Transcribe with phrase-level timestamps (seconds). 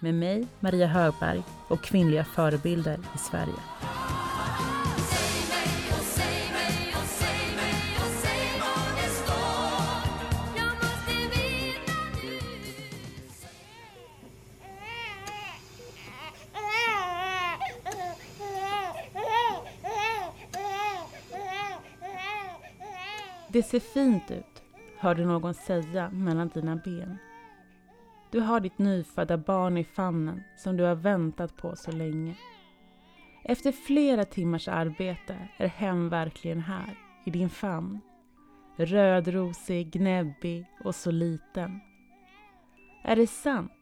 [0.00, 3.54] med mig, Maria Högberg och kvinnliga förebilder i Sverige.
[23.48, 24.62] Det ser fint ut,
[24.98, 27.18] hörde någon säga mellan dina ben.
[28.30, 32.34] Du har ditt nyfödda barn i famnen som du har väntat på så länge.
[33.44, 38.00] Efter flera timmars arbete är hem verkligen här, i din famn.
[38.76, 41.80] Rödrosig, gnäbbig och så liten.
[43.02, 43.72] Är det sant?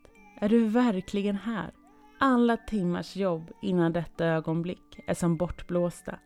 [0.40, 1.70] Är du verkligen här?
[2.18, 6.18] Alla timmars jobb innan detta ögonblick är som bortblåsta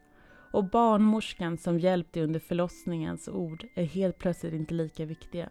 [0.53, 5.49] och barnmorskan som hjälpt dig under förlossningens ord är helt plötsligt inte lika viktiga.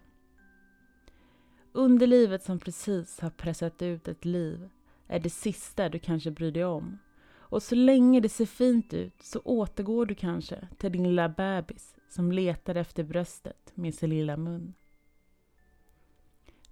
[1.78, 4.70] Underlivet som precis har pressat ut ett liv
[5.08, 7.00] är det sista du kanske bryr dig om.
[7.36, 11.96] Och så länge det ser fint ut så återgår du kanske till din lilla bebis
[12.10, 14.74] som letar efter bröstet med sin lilla mun.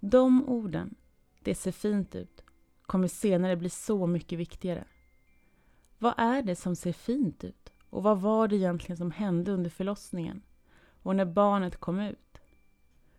[0.00, 0.94] De orden,
[1.40, 2.44] det ser fint ut,
[2.82, 4.84] kommer senare bli så mycket viktigare.
[5.98, 7.72] Vad är det som ser fint ut?
[7.90, 10.42] Och vad var det egentligen som hände under förlossningen?
[11.02, 12.18] Och när barnet kom ut?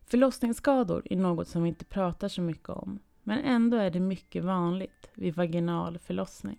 [0.09, 4.43] Förlossningsskador är något som vi inte pratar så mycket om, men ändå är det mycket
[4.43, 6.57] vanligt vid vaginal förlossning.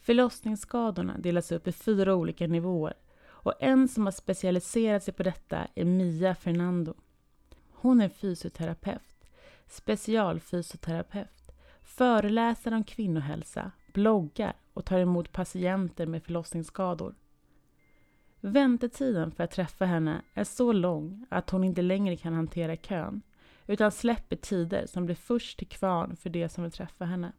[0.00, 2.94] Förlossningsskadorna delas upp i fyra olika nivåer
[3.26, 6.94] och en som har specialiserat sig på detta är Mia Fernando.
[7.70, 9.28] Hon är fysioterapeut,
[9.66, 11.50] specialfysioterapeut,
[11.82, 17.14] föreläser om kvinnohälsa, bloggar och tar emot patienter med förlossningsskador.
[18.40, 23.22] Väntetiden för att träffa henne är så lång att hon inte längre kan hantera kön
[23.66, 27.32] utan släpper tider som blir först till kvarn för de som vill träffa henne.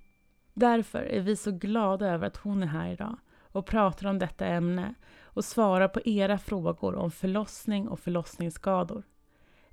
[0.53, 3.17] Därför är vi så glada över att hon är här idag
[3.51, 9.03] och pratar om detta ämne och svarar på era frågor om förlossning och förlossningsskador.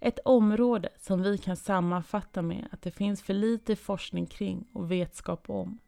[0.01, 4.91] Ett område som vi kan sammanfatta med att det finns för lite forskning kring och
[4.91, 5.79] vetskap om.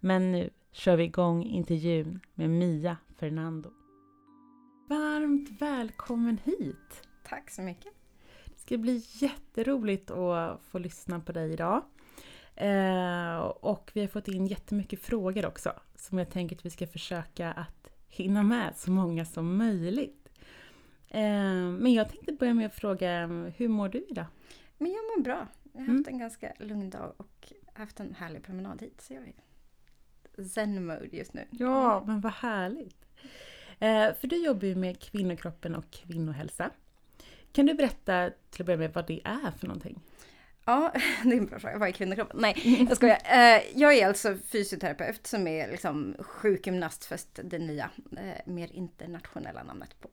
[0.00, 3.70] Men nu kör vi igång intervjun med Mia Fernando.
[4.88, 7.08] Varmt välkommen hit!
[7.24, 7.92] Tack så mycket!
[8.44, 11.82] Det ska bli jätteroligt att få lyssna på dig idag.
[12.54, 16.86] Eh, och vi har fått in jättemycket frågor också som jag tänker att vi ska
[16.86, 20.28] försöka att hinna med så många som möjligt.
[21.08, 21.20] Eh,
[21.70, 23.26] men jag tänkte börja med att fråga,
[23.56, 24.26] hur mår du idag?
[24.78, 25.46] Men jag mår bra.
[25.72, 26.14] Jag har haft mm.
[26.14, 29.00] en ganska lugn dag och haft en härlig promenad hit.
[29.00, 29.32] Så jag
[30.36, 31.46] är zen-mode just nu.
[31.50, 33.06] Ja, men vad härligt!
[33.80, 36.70] Eh, för du jobbar ju med kvinnokroppen och kvinnohälsa.
[37.52, 40.00] Kan du berätta till att börja med vad det är för någonting?
[40.64, 40.92] Ja,
[41.22, 41.78] det är en bra fråga.
[41.78, 42.40] Vad är kvinnokroppen?
[42.40, 43.18] Nej, jag skojar.
[43.24, 49.62] Eh, jag är alltså fysioterapeut som är liksom sjukgymnast, fast det nya, eh, mer internationella
[49.62, 50.08] namnet på,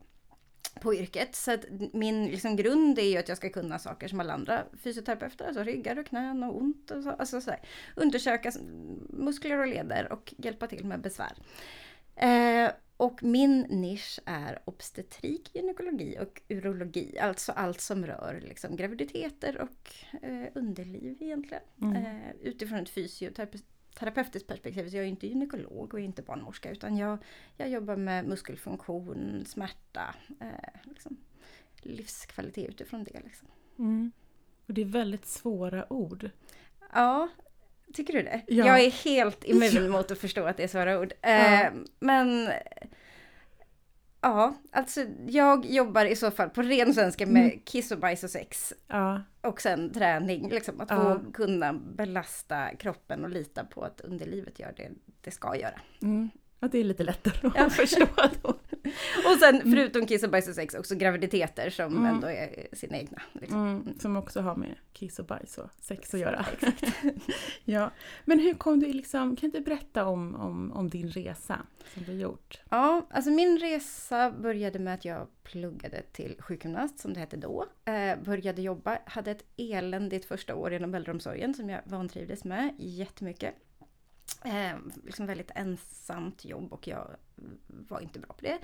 [0.80, 1.34] på yrket.
[1.34, 4.64] Så att min liksom grund är ju att jag ska kunna saker som alla andra
[4.82, 7.10] fysioterapeuter, alltså ryggar och knän och ont och så.
[7.10, 7.54] Alltså så
[7.96, 8.52] Undersöka
[9.08, 11.32] muskler och leder och hjälpa till med besvär.
[12.96, 17.18] Och min nisch är obstetrik, gynekologi och urologi.
[17.18, 21.62] Alltså allt som rör liksom, graviditeter och eh, underliv egentligen.
[21.82, 21.96] Mm.
[21.96, 24.88] Eh, utifrån ett fysioterapeutiskt perspektiv.
[24.88, 27.18] Så jag är inte gynekolog och inte barnmorska utan jag,
[27.56, 31.16] jag jobbar med muskelfunktion, smärta, eh, liksom,
[31.76, 33.20] livskvalitet utifrån det.
[33.24, 33.48] Liksom.
[33.78, 34.12] Mm.
[34.66, 36.30] Och det är väldigt svåra ord.
[36.92, 37.28] Ja,
[37.92, 38.42] Tycker du det?
[38.46, 38.66] Ja.
[38.66, 39.88] Jag är helt immun ja.
[39.88, 41.12] mot att förstå att det är svåra ord.
[41.20, 41.28] Ja.
[41.28, 42.48] Eh, men
[44.24, 47.58] Ja, alltså jag jobbar i så fall på ren svenska med mm.
[47.64, 48.72] kiss och bajs och sex.
[48.88, 49.22] Ja.
[49.40, 54.72] Och sen träning, liksom att få kunna belasta kroppen och lita på att underlivet gör
[54.76, 54.90] det
[55.20, 55.80] det ska göra.
[56.02, 56.30] Mm.
[56.60, 58.06] Ja, det är lite lättare att förstå
[58.42, 58.54] då.
[59.24, 59.70] och sen mm.
[59.72, 62.14] förutom kiss och bajs och sex också graviditeter som mm.
[62.14, 63.22] ändå är sina egna.
[63.32, 63.60] Liksom.
[63.60, 66.46] Mm, som också har med kiss och bajs och sex att göra.
[67.64, 67.90] ja.
[68.24, 71.58] Men hur kom du liksom, kan du berätta om, om, om din resa
[71.94, 72.60] som du gjort?
[72.68, 77.66] Ja, alltså min resa började med att jag pluggade till sjukgymnast som det hette då.
[77.84, 83.54] Eh, började jobba, hade ett eländigt första år inom äldreomsorgen som jag vantrivdes med jättemycket.
[84.44, 87.16] Eh, liksom väldigt ensamt jobb och jag
[87.66, 88.58] var inte bra på det.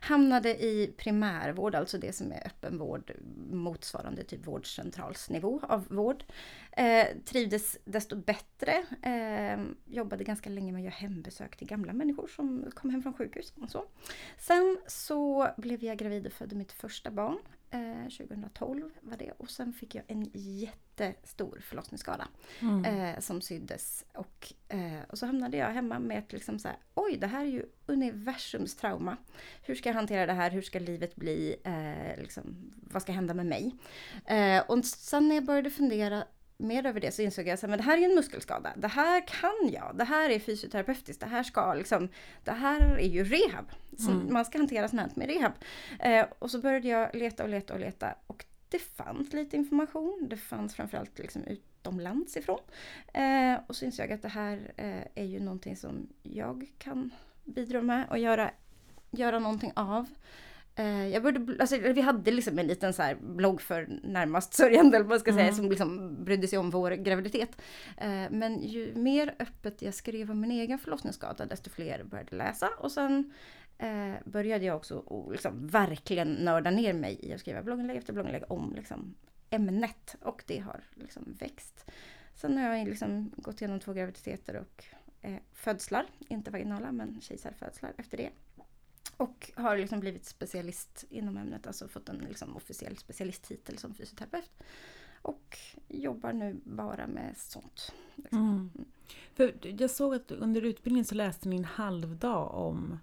[0.00, 3.12] Hamnade i primärvård, alltså det som är öppenvård
[3.50, 6.24] motsvarande typ vårdcentralsnivå av vård.
[6.72, 8.86] Eh, trivdes desto bättre.
[9.02, 9.60] Eh,
[9.94, 13.52] jobbade ganska länge med att göra hembesök till gamla människor som kom hem från sjukhus.
[13.62, 13.84] Och så.
[14.38, 17.38] Sen så blev jag gravid och födde mitt första barn.
[17.72, 22.28] 2012 eh, var det och sen fick jag en jättestor förlossningsskada
[22.60, 22.84] mm.
[22.84, 24.04] eh, som syddes.
[24.14, 27.40] Och, eh, och så hamnade jag hemma med ett liksom så här, oj det här
[27.40, 29.16] är ju universums trauma.
[29.62, 30.50] Hur ska jag hantera det här?
[30.50, 31.56] Hur ska livet bli?
[31.64, 33.74] Eh, liksom, vad ska hända med mig?
[34.26, 36.24] Eh, och sen när jag började fundera
[36.62, 38.72] mer över det så insåg jag att det här är en muskelskada.
[38.76, 39.96] Det här kan jag.
[39.96, 41.20] Det här är fysioterapeutiskt.
[41.20, 42.08] Det här ska liksom,
[42.44, 43.64] det här är ju rehab.
[44.08, 44.32] Mm.
[44.32, 45.52] Man ska hantera sånt här med rehab.
[46.00, 50.26] Eh, och så började jag leta och leta och leta och det fanns lite information.
[50.30, 52.60] Det fanns framförallt liksom utomlands ifrån.
[53.14, 57.10] Eh, och så insåg jag att det här eh, är ju någonting som jag kan
[57.44, 58.50] bidra med och göra,
[59.10, 60.06] göra någonting av.
[60.74, 65.20] Eh, jag började, alltså, vi hade liksom en liten så blogg för närmast sörjande, man
[65.20, 65.44] ska mm.
[65.44, 67.62] säga, som liksom brydde sig om vår graviditet.
[67.96, 72.68] Eh, men ju mer öppet jag skrev om min egen förlossningsskada, desto fler började läsa.
[72.78, 73.32] Och sen
[73.78, 78.12] eh, började jag också och liksom verkligen nörda ner mig i att skriva blogginlägg efter
[78.12, 79.14] blogginlägg om liksom
[79.50, 80.16] ämnet.
[80.20, 81.90] Och det har liksom växt.
[82.34, 84.84] Sen har jag liksom gått igenom två graviditeter och
[85.20, 88.30] eh, födslar, inte vaginala men kejsarfödslar efter det.
[89.16, 94.50] Och har liksom blivit specialist inom ämnet, alltså fått en liksom officiell specialisttitel som fysioterapeut.
[95.22, 97.92] Och jobbar nu bara med sånt.
[98.14, 98.38] Liksom.
[98.38, 98.70] Mm.
[98.74, 98.88] mm.
[99.34, 102.98] För jag såg att under utbildningen så läste ni en halvdag om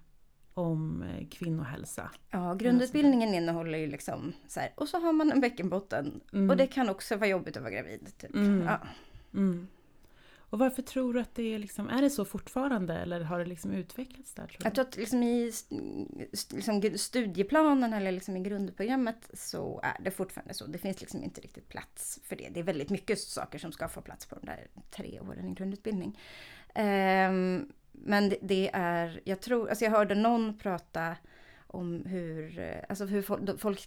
[0.54, 2.10] om eh, kvinnohälsa.
[2.30, 6.50] Ja, grundutbildningen innehåller ju liksom så här, och så har man en bäckenbotten mm.
[6.50, 8.12] och det kan också vara jobbigt att vara gravid.
[8.18, 8.34] Typ.
[8.34, 8.62] Mm.
[8.62, 8.80] Ja.
[9.34, 9.66] Mm.
[10.50, 13.44] Och varför tror du att det är liksom, är det så fortfarande eller har det
[13.44, 14.46] liksom utvecklats där?
[14.46, 15.52] Tror jag tror att liksom i
[16.30, 20.66] liksom studieplanen eller liksom i grundprogrammet så är det fortfarande så.
[20.66, 22.48] Det finns liksom inte riktigt plats för det.
[22.48, 25.54] Det är väldigt mycket saker som ska få plats på de där tre åren i
[25.54, 26.18] grundutbildning.
[26.74, 31.16] Um, men det, det, är, jag tror, alltså jag hörde någon prata
[31.70, 33.86] om hur, eh, alltså hur folk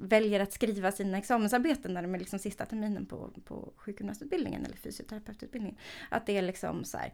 [0.00, 4.76] väljer att skriva sina examensarbeten när de är liksom sista terminen på, på sjukgymnastutbildningen eller
[4.76, 5.78] fysioterapeututbildningen.
[6.08, 7.12] Att det är liksom så här,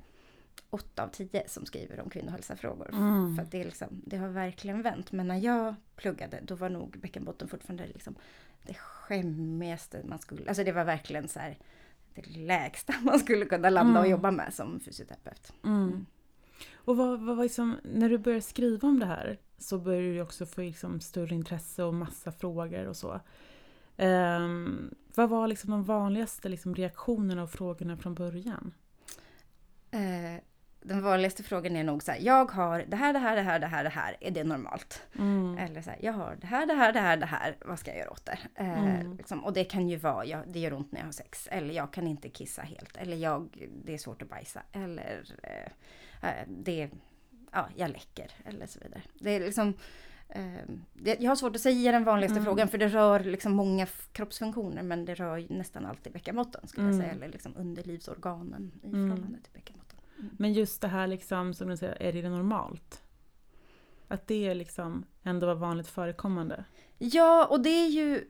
[0.70, 2.90] åtta av tio som skriver om kvinnohälsafrågor.
[2.92, 3.36] Mm.
[3.36, 5.12] För det, är liksom, det har verkligen vänt.
[5.12, 8.14] Men när jag pluggade då var nog bäckenbotten fortfarande liksom
[8.62, 10.48] det skämmigaste man skulle...
[10.48, 11.58] Alltså det var verkligen så här,
[12.14, 14.02] det lägsta man skulle kunna landa mm.
[14.02, 15.52] och jobba med som fysioterapeut.
[15.64, 16.06] Mm.
[16.84, 20.46] Och vad, vad liksom, när du började skriva om det här så började du också
[20.46, 23.20] få liksom större intresse och massa frågor och så.
[23.96, 28.74] Um, vad var liksom de vanligaste liksom reaktionerna och frågorna från början?
[29.90, 30.42] Eh,
[30.82, 33.60] den vanligaste frågan är nog så här, jag har det här, det här, det här,
[33.60, 35.02] det här, det här, är det normalt?
[35.18, 35.58] Mm.
[35.58, 37.90] Eller så här, jag har det här, det här, det här, det här, vad ska
[37.90, 38.38] jag göra åt det?
[38.54, 39.16] Eh, mm.
[39.16, 41.74] liksom, och det kan ju vara, jag, det gör ont när jag har sex, eller
[41.74, 45.72] jag kan inte kissa helt, eller jag, det är svårt att bajsa, eller eh,
[46.22, 46.90] Eh, det,
[47.52, 49.02] ja, jag läcker eller så vidare.
[49.14, 49.74] Det är liksom,
[50.28, 52.44] eh, jag har svårt att säga den vanligaste mm.
[52.44, 56.96] frågan för det rör liksom många kroppsfunktioner men det rör nästan alltid bäckenbotten skulle mm.
[56.96, 57.14] jag säga.
[57.14, 59.08] Eller liksom underlivsorganen i mm.
[59.08, 59.81] förhållande till bäckenbotten.
[60.30, 63.02] Men just det här liksom, som du säger, är det normalt?
[64.08, 66.64] Att det liksom ändå var vanligt förekommande?
[66.98, 68.28] Ja, och det är ju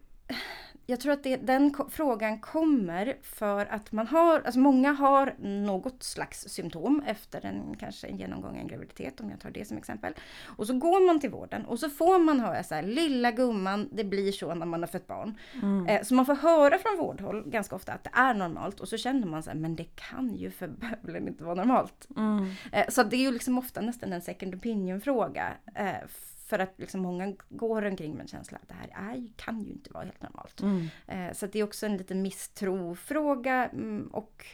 [0.86, 6.02] jag tror att det, den frågan kommer för att man har, alltså många har något
[6.02, 10.14] slags symptom efter en kanske en genomgången graviditet om jag tar det som exempel.
[10.44, 13.88] Och så går man till vården och så får man höra så här, lilla gumman,
[13.92, 15.38] det blir så när man har fött barn.
[15.62, 15.86] Mm.
[15.86, 18.96] Eh, så man får höra från vårdhåll ganska ofta att det är normalt och så
[18.96, 20.70] känner man så här, men det kan ju för
[21.16, 22.08] inte vara normalt.
[22.16, 22.50] Mm.
[22.72, 25.52] Eh, så det är ju liksom ofta nästan en second opinion fråga.
[25.74, 26.08] Eh,
[26.46, 29.70] för att liksom många går omkring med en känsla att det här är, kan ju
[29.72, 30.60] inte vara helt normalt.
[30.60, 30.88] Mm.
[31.06, 34.46] Eh, så det är också en liten misstrofråga mm, och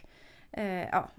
[0.51, 1.09] eh, ja,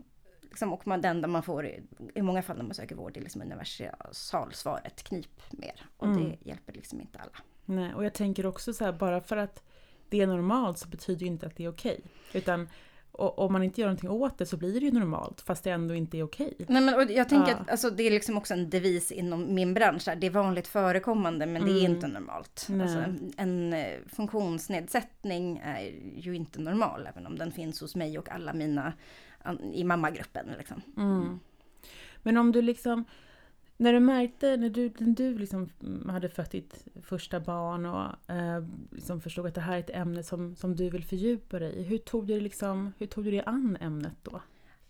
[0.41, 1.83] liksom, och man, det enda man får i,
[2.15, 5.87] i många fall när man söker vård är liksom universalsvaret, knip mer.
[5.97, 6.25] Och mm.
[6.25, 7.39] det hjälper liksom inte alla.
[7.65, 9.63] Nej, och jag tänker också så här, bara för att
[10.09, 12.01] det är normalt så betyder ju inte att det är okej.
[12.33, 12.69] Utan
[13.13, 15.71] och om man inte gör någonting åt det så blir det ju normalt fast det
[15.71, 16.55] ändå inte är okej.
[16.69, 17.57] Nej men och jag tänker ja.
[17.57, 20.09] att alltså, det är liksom också en devis inom min bransch.
[20.17, 21.93] Det är vanligt förekommande men det är mm.
[21.93, 22.69] inte normalt.
[22.83, 23.05] Alltså,
[23.37, 25.81] en, eh, funktionsnedsättning är
[26.17, 28.93] ju inte normal även om den finns hos mig och alla mina
[29.73, 30.47] i mammagruppen.
[30.59, 30.83] Liksom.
[30.97, 31.41] Mm.
[32.23, 33.05] Men om du liksom
[33.81, 35.69] när du märkte, när du, när du liksom
[36.09, 40.23] hade fött ditt första barn och eh, liksom förstod att det här är ett ämne
[40.23, 43.43] som, som du vill fördjupa dig i, hur tog du, liksom, hur tog du dig
[43.47, 44.43] an ämnet då?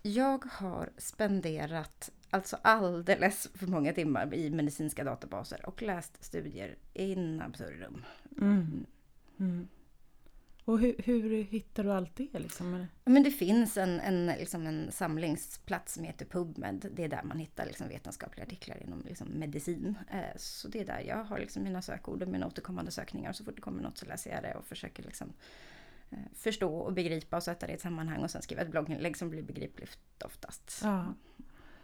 [0.03, 7.43] Jag har spenderat alltså alldeles för många timmar i medicinska databaser och läst studier in
[7.43, 8.05] absurdum.
[8.41, 8.87] Mm.
[9.39, 9.69] Mm.
[10.71, 12.39] Och hur, hur, hittar du allt det?
[12.39, 12.87] Liksom?
[13.05, 16.87] Men det finns en, en, liksom en samlingsplats som heter PubMed.
[16.93, 19.99] Det är där man hittar liksom vetenskapliga artiklar inom liksom medicin.
[20.11, 23.33] Eh, så det är där jag har liksom mina sökord och mina återkommande sökningar.
[23.33, 25.33] Så fort det kommer något så läser jag det och försöker liksom
[26.11, 29.17] eh, förstå och begripa och sätta det i ett sammanhang och sen skriva ett blogginlägg
[29.17, 30.81] som blir begripligt oftast.
[30.83, 31.15] Ja.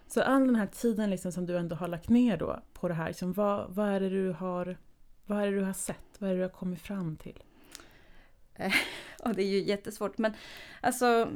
[0.07, 2.95] Så all den här tiden liksom som du ändå har lagt ner då på det
[2.95, 4.77] här, liksom, vad, vad, är det du har,
[5.27, 6.17] vad är du har sett?
[6.19, 7.43] Vad är det du har kommit fram till?
[9.23, 10.33] och det är ju jättesvårt men
[10.81, 11.31] alltså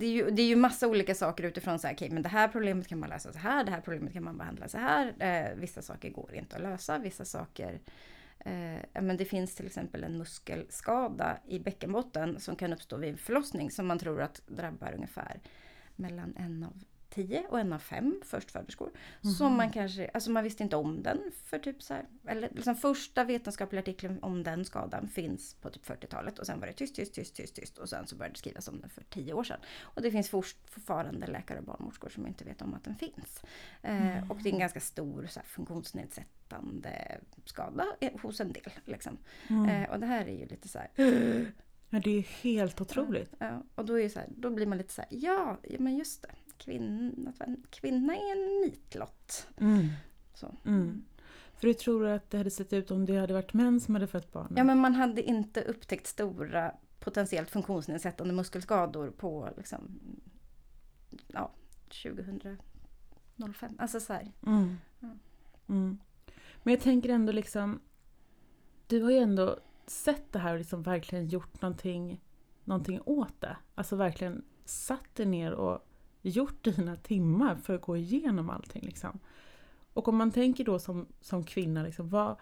[0.00, 2.22] det är, ju, det är ju massa olika saker utifrån så här, okej okay, men
[2.22, 4.78] det här problemet kan man lösa så här, det här problemet kan man behandla så
[4.78, 5.14] här.
[5.18, 7.80] Eh, vissa saker går inte att lösa, vissa saker
[8.38, 13.18] eh, men det finns till exempel en muskelskada i bäckenbotten som kan uppstå vid en
[13.18, 15.40] förlossning som man tror att drabbar ungefär
[15.96, 18.90] mellan en av 10 och en av 5 förstföderskor.
[19.22, 19.34] Mm.
[19.34, 22.76] Som man kanske, alltså man visste inte om den för typ så här, eller liksom
[22.76, 26.96] första vetenskapliga artikeln om den skadan finns på typ 40-talet och sen var det tyst,
[26.96, 29.44] tyst, tyst, tyst, tyst och sen så började det skrivas om den för 10 år
[29.44, 29.60] sedan.
[29.80, 33.42] Och det finns fortfarande läkare och barnmorskor som inte vet om att den finns.
[33.82, 34.30] Eh, mm.
[34.30, 37.86] och det är en ganska stor så här, funktionsnedsättande skada
[38.22, 38.72] hos en del.
[38.84, 39.18] Liksom.
[39.48, 39.68] Mm.
[39.68, 40.90] Eh, och det här är ju lite så här
[41.92, 43.34] Ja, det är helt otroligt.
[43.38, 46.22] Ja, och då, är så här, då blir man lite så här, ja men just
[46.22, 46.28] det
[46.60, 49.46] kvinna, att en kvinna är en nitlott.
[49.56, 49.88] Mm.
[50.64, 51.04] Mm.
[51.54, 53.94] För hur tror du att det hade sett ut om det hade varit män som
[53.94, 54.54] hade fött barn?
[54.56, 60.00] Ja men man hade inte upptäckt stora potentiellt funktionsnedsättande muskelskador på liksom,
[61.26, 61.50] ja,
[62.02, 62.58] 2005.
[63.78, 64.76] Alltså så mm.
[65.66, 65.98] Mm.
[66.62, 67.80] Men jag tänker ändå liksom,
[68.86, 72.20] du har ju ändå sett det här och liksom verkligen gjort någonting,
[72.64, 73.56] någonting åt det.
[73.74, 75.86] Alltså verkligen satt dig ner och
[76.22, 78.82] gjort dina timmar för att gå igenom allting.
[78.82, 79.18] Liksom.
[79.92, 82.36] Och om man tänker då som, som kvinna, liksom, vad,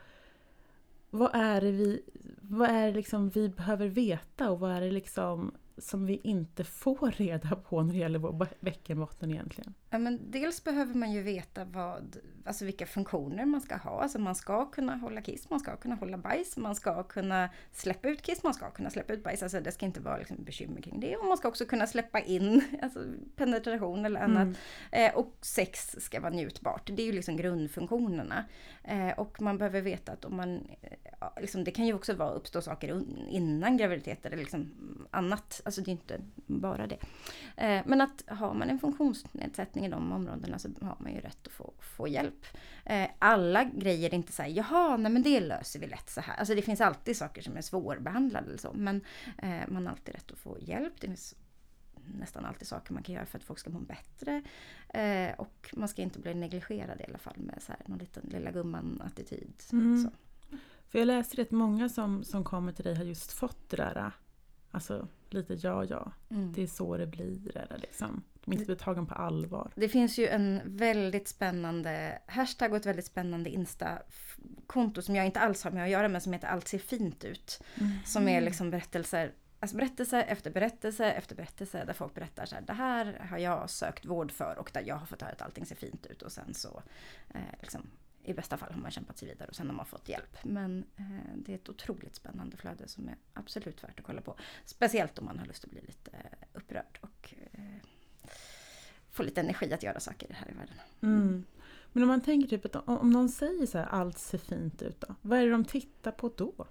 [1.11, 2.03] vad är det, vi,
[2.41, 6.65] vad är det liksom vi behöver veta och vad är det liksom som vi inte
[6.65, 9.75] får reda på när det gäller vår bäckenbotten egentligen?
[9.91, 14.03] Ja, men dels behöver man ju veta vad, alltså vilka funktioner man ska ha.
[14.03, 18.09] Alltså man ska kunna hålla kiss, man ska kunna hålla bajs, man ska kunna släppa
[18.09, 19.43] ut kiss, man ska kunna släppa ut bajs.
[19.43, 21.17] Alltså det ska inte vara liksom bekymmer kring det.
[21.17, 23.01] Och man ska också kunna släppa in alltså
[23.37, 24.43] penetration eller annat.
[24.43, 24.55] Mm.
[24.93, 26.91] Eh, och sex ska vara njutbart.
[26.95, 28.45] Det är ju liksom grundfunktionerna.
[28.85, 32.31] Eh, och man behöver veta att om man, eh, liksom, det kan ju också vara
[32.31, 34.71] uppstå saker innan graviditet eller liksom
[35.11, 35.61] annat.
[35.69, 36.99] Alltså det är inte bara det.
[37.57, 41.47] Eh, men att har man en funktionsnedsättning i de områdena så har man ju rätt
[41.47, 42.47] att få, få hjälp.
[42.85, 46.21] Eh, alla grejer är inte så här, jaha, nej men det löser vi lätt så
[46.21, 46.37] här.
[46.37, 48.73] Alltså det finns alltid saker som är svårbehandlade eller så.
[48.73, 49.01] Men
[49.39, 50.93] eh, man har alltid rätt att få hjälp.
[51.01, 51.35] Det finns
[52.19, 54.43] nästan alltid saker man kan göra för att folk ska må bättre.
[54.89, 58.29] Eh, och man ska inte bli negligerad i alla fall med så här, någon liten
[58.33, 59.63] lilla gumman-attityd.
[59.73, 60.11] Mm.
[60.89, 64.13] För jag läste rätt många som, som kommer till dig har just fått det där
[64.79, 66.13] Alltså lite ja, ja.
[66.31, 66.53] Mm.
[66.53, 67.57] Det är så det blir.
[67.57, 68.23] Eller liksom.
[68.45, 69.73] De inte blir tagen på allvar.
[69.75, 75.41] Det finns ju en väldigt spännande hashtag och ett väldigt spännande Insta-konto som jag inte
[75.41, 77.63] alls har med att göra men som heter Allt ser fint ut.
[77.75, 77.93] Mm.
[78.05, 82.63] Som är liksom berättelser Alltså berättelse efter berättelse efter berättelse där folk berättar så här,
[82.63, 85.67] det här har jag sökt vård för och där jag har fått höra att allting
[85.67, 86.83] ser fint ut och sen så
[87.35, 87.91] eh, liksom,
[88.23, 90.45] i bästa fall har man kämpat sig vidare och sen har man fått hjälp.
[90.45, 94.37] Men eh, det är ett otroligt spännande flöde som är absolut värt att kolla på.
[94.65, 97.61] Speciellt om man har lust att bli lite eh, upprörd och eh,
[99.11, 100.77] få lite energi att göra saker här i världen.
[101.03, 101.45] Mm.
[101.93, 105.01] Men om man tänker typ att om någon säger så här, allt ser fint ut
[105.01, 105.15] då?
[105.23, 106.67] Vad är det de tittar på då?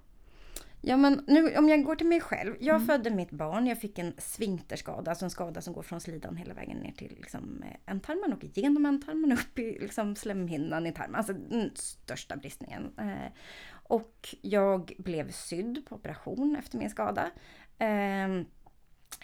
[0.82, 2.56] Ja men nu om jag går till mig själv.
[2.60, 2.88] Jag mm.
[2.88, 6.54] födde mitt barn, jag fick en svinkterskada, alltså en skada som går från slidan hela
[6.54, 11.16] vägen ner till liksom, eh, ändtarmen och igenom ändtarmen upp i liksom, slemhinnan i tarmen.
[11.16, 12.92] Alltså den största bristningen.
[13.00, 13.32] Eh,
[13.70, 17.32] och jag blev sydd på operation efter min skada.
[17.78, 18.28] Eh,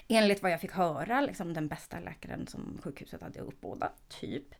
[0.07, 4.55] enligt vad jag fick höra, liksom den bästa läkaren som sjukhuset hade uppbådat, typ.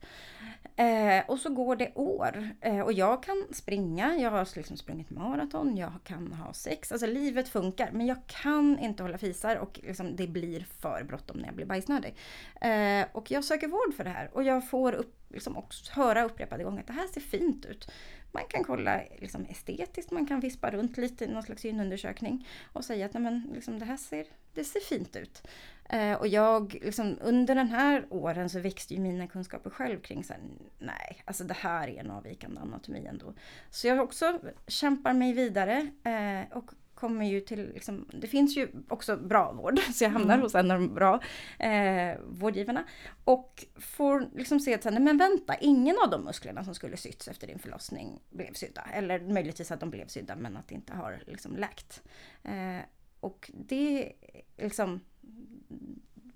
[0.76, 5.10] Eh, och så går det år eh, och jag kan springa, jag har liksom sprungit
[5.10, 7.90] maraton, jag kan ha sex, alltså livet funkar.
[7.92, 11.66] Men jag kan inte hålla fisar och liksom, det blir för bråttom när jag blir
[11.66, 12.16] bajsnödig.
[12.62, 16.24] Eh, och jag söker vård för det här och jag får upp, liksom också höra
[16.24, 17.92] upprepade gånger att det här ser fint ut.
[18.34, 22.86] Man kan kolla liksom, estetiskt, man kan vispa runt lite i någon slags synundersökning och
[22.86, 25.48] säga att Nej, men, liksom, det här ser, det ser fint ut.
[25.90, 30.24] Eh, och jag, liksom, under den här åren så växte ju mina kunskaper själv kring
[30.24, 30.42] så här,
[30.80, 33.34] nej, alltså det här är en avvikande anatomi ändå.
[33.70, 36.72] Så jag också kämpar mig vidare eh, och
[37.04, 40.42] kommer ju till, liksom, det finns ju också bra vård, så jag hamnar Mm.
[40.44, 41.20] hos en av de bra
[41.60, 42.84] eh, vårdgivarna.
[43.24, 47.28] Och får liksom se att, nej men vänta, ingen av de musklerna som skulle sytts
[47.28, 48.82] efter din förlossning blev sydda.
[48.94, 52.04] Eller möjligtvis att de blev sydda men att det inte har liksom läkt.
[52.44, 52.86] Eh,
[53.20, 54.14] och det
[54.58, 55.00] liksom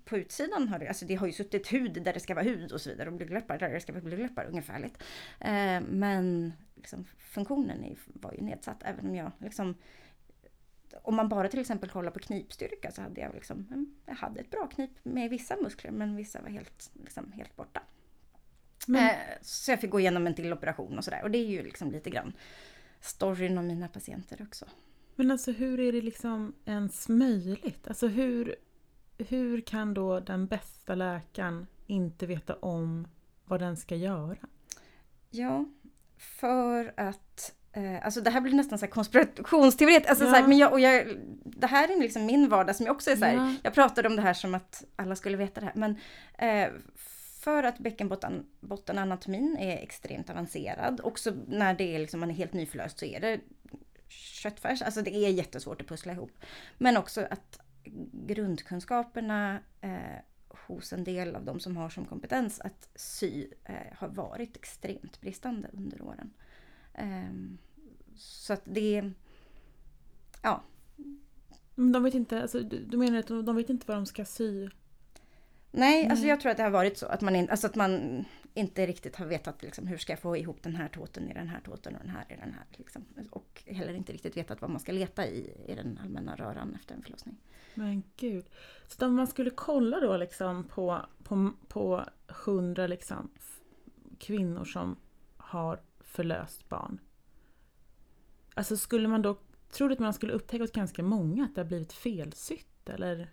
[0.04, 2.72] på utsidan har det, alltså det har ju suttit hud där det ska vara hud
[2.72, 5.02] och så vidare och blygdläppar där det ska vara blygdläppar ungefärligt.
[5.40, 9.74] Eh, men liksom, funktionen är, var ju nedsatt även om jag liksom
[11.02, 14.40] om man bara till exempel kollar på knipstyrka så hade jag liksom, mm, jag hade
[14.40, 17.82] ett bra knip med vissa muskler men vissa var helt, liksom, helt borta.
[18.86, 21.46] Men, Eh, så jag fick gå igenom en till operation och sådär och det är
[21.46, 22.32] ju liksom lite grann
[23.00, 24.66] storyn om mina patienter också.
[25.16, 27.88] men alltså hur är det liksom ens möjligt?
[27.88, 28.54] Alltså hur,
[29.18, 33.08] hur kan då den bästa läkaren inte veta om
[33.44, 34.48] vad den ska göra?
[35.30, 35.64] Ja,
[36.18, 37.54] för att
[38.02, 39.94] Alltså det här blir nästan så här konspirationsteori.
[39.96, 40.30] Alltså Ja.
[40.30, 41.06] så här, men jag, och jag,
[41.44, 43.54] det här är liksom min vardag som jag också är så här, Ja.
[43.62, 45.74] Jag pratade om det här som att alla skulle veta det här.
[45.74, 45.96] Men
[46.38, 46.68] eh,
[47.40, 51.00] för att bäckenbottenanatomin är extremt avancerad.
[51.04, 53.40] Också när det är liksom, man är helt nyförlöst så är det
[54.08, 54.82] köttfärs.
[54.82, 56.32] Alltså det är jättesvårt att pussla ihop.
[56.78, 57.60] Men också att
[58.12, 60.18] grundkunskaperna eh,
[60.66, 65.20] hos en del av de som har som kompetens att sy eh, har varit extremt
[65.20, 66.30] bristande under åren.
[66.94, 67.58] Ehm,
[68.18, 69.10] så att det...
[70.42, 70.62] Ja,
[71.74, 74.68] Men de vet inte, alltså, du, menar att de, vet inte vad de ska sy?
[75.70, 76.30] Nej, alltså Nej.
[76.30, 79.16] jag tror att det har varit så att man, in, alltså att man inte riktigt
[79.16, 81.94] har vetat liksom, hur ska jag få ihop den här tåten i den här tåten
[81.94, 82.64] och den här i den här.
[82.70, 83.04] Liksom.
[83.30, 86.94] Och heller inte riktigt vetat vad man ska leta i i den allmänna röran efter
[86.94, 87.36] en förlossning.
[87.74, 88.44] Men gud.
[88.88, 92.04] Så om man skulle kolla då liksom på, på, på
[92.46, 93.30] 100 liksom
[94.18, 94.96] kvinnor som
[95.36, 96.98] har förlöst barn.
[98.58, 99.36] Alltså skulle man då,
[99.72, 103.28] tror du att man skulle upptäcka hos ganska många att det har blivit felsytt eller?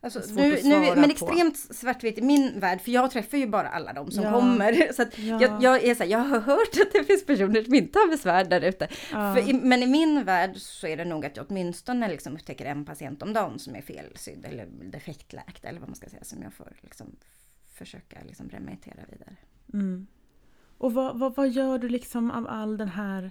[0.00, 3.92] Alltså, nu, nu, men extremt svartvitt i min värld, för jag träffar ju bara alla
[3.92, 4.32] de som Ja.
[4.32, 4.92] kommer.
[4.92, 5.40] Så Ja.
[5.42, 8.08] jag, jag, är så här, jag har hört att det finns personer som inte har
[8.10, 8.88] besvär där ute.
[9.12, 9.36] Ja.
[9.62, 13.22] Men i min värld så är det nog att jag åtminstone liksom upptäcker en patient
[13.22, 16.72] om dagen som är felsydd eller defektläkt eller vad man ska säga som jag får
[16.80, 17.16] liksom
[17.74, 19.36] försöka liksom remittera vidare.
[19.72, 20.06] Mm.
[20.78, 23.30] Och vad, vad, vad gör du liksom av all den här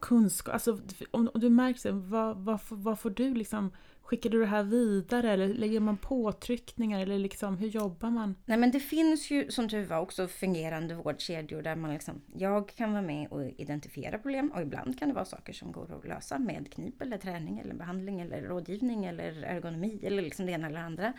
[0.00, 0.54] kunskap?
[0.54, 0.80] Alltså,
[1.10, 3.72] om, om du märker så, vad, vad, får- vad får du liksom?
[4.02, 8.34] Skickar du det här vidare eller lägger man påtryckningar eller liksom, hur jobbar man?
[8.44, 12.68] Nej men det finns ju som tur var också fungerande vårdkedjor där man liksom, jag
[12.68, 16.08] kan vara med och identifiera problem och ibland kan det vara saker som går att
[16.08, 20.66] lösa med knip eller träning eller behandling eller rådgivning eller ergonomi eller liksom det ena
[20.66, 21.12] eller andra.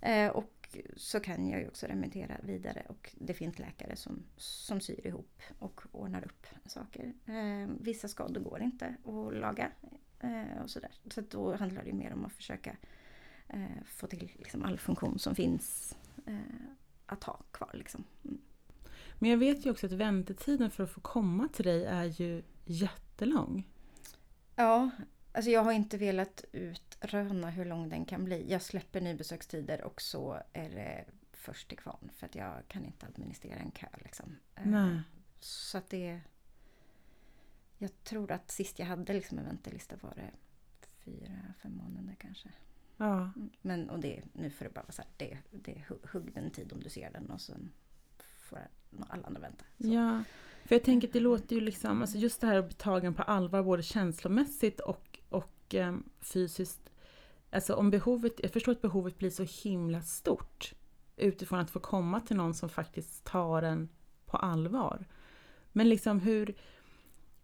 [0.00, 0.53] Eh, och
[0.96, 5.42] så kan jag ju också remittera vidare och det finns läkare som, som syr ihop
[5.58, 7.12] och ordnar upp saker.
[7.26, 9.70] Eh, vissa skador går inte att laga
[10.20, 10.90] eh, och sådär.
[11.10, 12.76] Så då handlar det mer om att försöka
[13.48, 16.38] eh, få till liksom all funktion som finns eh,
[17.06, 17.70] att ha kvar.
[17.74, 18.04] Liksom.
[18.24, 18.38] Mm.
[19.18, 22.42] Men jag vet ju också att väntetiden för att få komma till dig är ju
[22.64, 23.68] jättelång.
[24.56, 24.90] Ja,
[25.32, 26.44] alltså jag har inte velat
[27.04, 28.46] utröna hur lång den kan bli.
[28.50, 33.06] Jag släpper nybesökstider och så är det först till kvarn för att jag kan inte
[33.06, 33.86] administrera en kö.
[33.98, 34.36] Liksom.
[34.54, 35.00] Eh, Nej.
[35.40, 36.20] Så att det...
[37.78, 40.30] Jag tror att sist jag hade liksom en väntelista var det
[41.04, 42.48] fyra, fem månader kanske.
[42.96, 43.20] Ja.
[43.36, 46.50] Mm, Men och det, nu får det bara vara så här, det, det hugg den
[46.50, 47.72] tid om du ser den och sen
[48.38, 48.58] får
[49.08, 49.64] alla andra vänta.
[49.78, 49.88] Så.
[49.88, 50.24] Ja,
[50.64, 53.14] för jag tänker att det låter ju liksom, alltså just det här att bli tagen
[53.14, 56.90] på allvar både känslomässigt och, och em, fysiskt.
[57.54, 60.74] Alltså om behovet, jag förstår att behovet blir så himla stort
[61.16, 63.88] utifrån att få komma till någon som faktiskt tar en
[64.26, 65.06] på allvar.
[65.72, 66.54] Men liksom hur,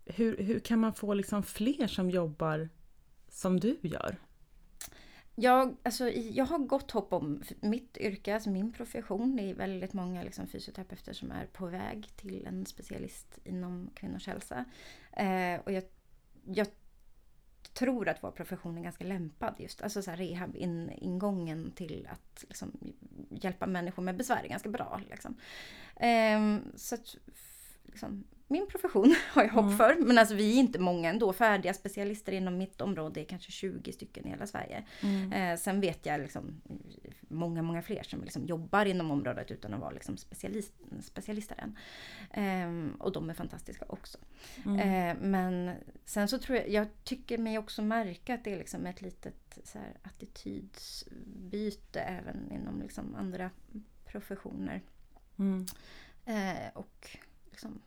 [0.04, 2.68] hur, hur kan man få liksom fler som jobbar
[3.28, 4.16] som du gör?
[5.34, 9.36] Jag, alltså, jag har gott hopp om mitt yrke, alltså min profession.
[9.36, 14.26] Det är väldigt många liksom, fysioterapeuter som är på väg till en specialist inom kvinnors
[14.26, 14.64] hälsa.
[15.12, 15.84] Eh, och jag,
[16.44, 16.66] jag
[17.72, 22.08] tror att vår profession är ganska lämpad just, alltså så här rehab in, ingången till
[22.10, 22.72] att liksom,
[23.30, 25.00] hjälpa människor med besvär är ganska bra.
[25.10, 25.36] Liksom.
[25.96, 27.16] Ehm, så att,
[27.90, 29.76] liksom, min profession har jag hopp Mm.
[29.76, 31.32] för, men alltså vi är inte många ändå.
[31.32, 34.84] Färdiga specialister inom mitt område är kanske 20 stycken i hela Sverige.
[35.32, 36.60] Eh, sen vet jag liksom
[37.28, 40.72] många, många fler som liksom jobbar inom området utan att vara liksom specialist,
[41.02, 41.78] specialister än.
[42.30, 44.18] Ehm, och de är fantastiska också.
[44.66, 44.78] Mm.
[44.80, 45.70] Eh, men
[46.04, 49.58] sen så tror jag, jag tycker mig också märka att det är liksom ett litet
[49.64, 53.50] så här, attitydsbyte även inom liksom andra
[54.04, 54.82] professioner.
[55.38, 55.66] Mm.
[56.26, 57.16] Eh, och
[57.62, 57.82] liksom,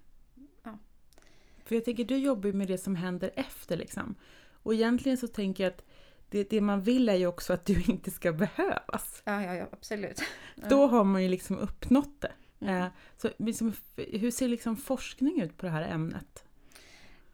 [1.66, 4.16] För jag tänker, du jobbar ju med det som händer efter liksom.
[4.64, 5.86] Och egentligen så tänker jag att
[6.30, 9.22] det, det man vill är ju också att du inte ska behövas.
[9.26, 10.22] Ja, ja, ja absolut.
[10.70, 12.32] Då har man ju liksom uppnått det.
[12.60, 12.82] Mm.
[12.82, 16.43] Eh, så liksom, hur ser liksom forskning ut på det här ämnet?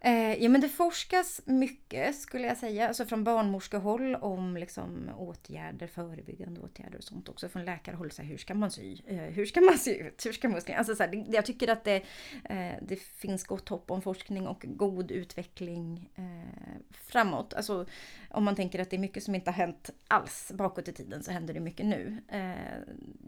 [0.01, 5.87] Eh, ja men det forskas mycket skulle jag säga, alltså från barnmorskehåll om liksom åtgärder,
[5.87, 7.49] förebyggande åtgärder och sånt också.
[7.49, 8.97] Från läkarhåll, så här, hur ska man sy?
[9.07, 10.25] Eh, hur ska man se ut?
[10.25, 10.79] Hur ska musklerna?
[10.79, 11.95] Alltså så här, det, jag tycker att det,
[12.43, 17.53] eh, det finns gott hopp om forskning och god utveckling eh, framåt.
[17.53, 17.85] Alltså
[18.29, 21.23] om man tänker att det är mycket som inte har hänt alls bakåt i tiden
[21.23, 22.17] så händer det mycket nu.
[22.27, 22.51] Eh,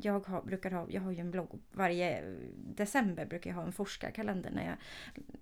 [0.02, 2.24] jag har, brukar ha, jag har ju en blogg, varje
[2.56, 4.76] december brukar jag ha en forskarkalender när jag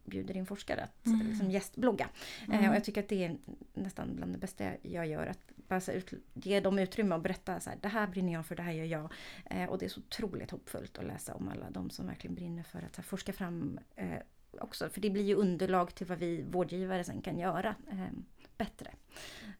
[0.06, 2.10] bjuder in forskare att mm liksom gästblogga.
[2.47, 2.63] Mm.
[2.63, 3.38] Eh, och jag tycker att det är
[3.73, 5.27] nästan bland det bästa jag gör.
[5.27, 8.55] Att bara ut, ge dem utrymme och berätta så här, det här brinner jag för,
[8.55, 9.13] det här gör jag.
[9.45, 12.63] Eh, och det är så otroligt hoppfullt att läsa om alla de som verkligen brinner
[12.63, 14.19] för att här, forska fram eh,
[14.51, 14.89] också.
[14.89, 18.08] För det blir ju underlag till vad vi vårdgivare sen kan göra eh,
[18.58, 18.91] bättre.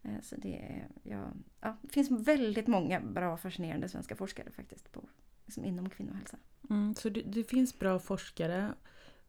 [0.02, 5.04] Eh, så det, ja, ja, det finns väldigt många bra fascinerande svenska forskare faktiskt på,
[5.46, 6.38] liksom inom kvinnohälsa.
[6.70, 8.74] Mm, så det, det, finns bra forskare.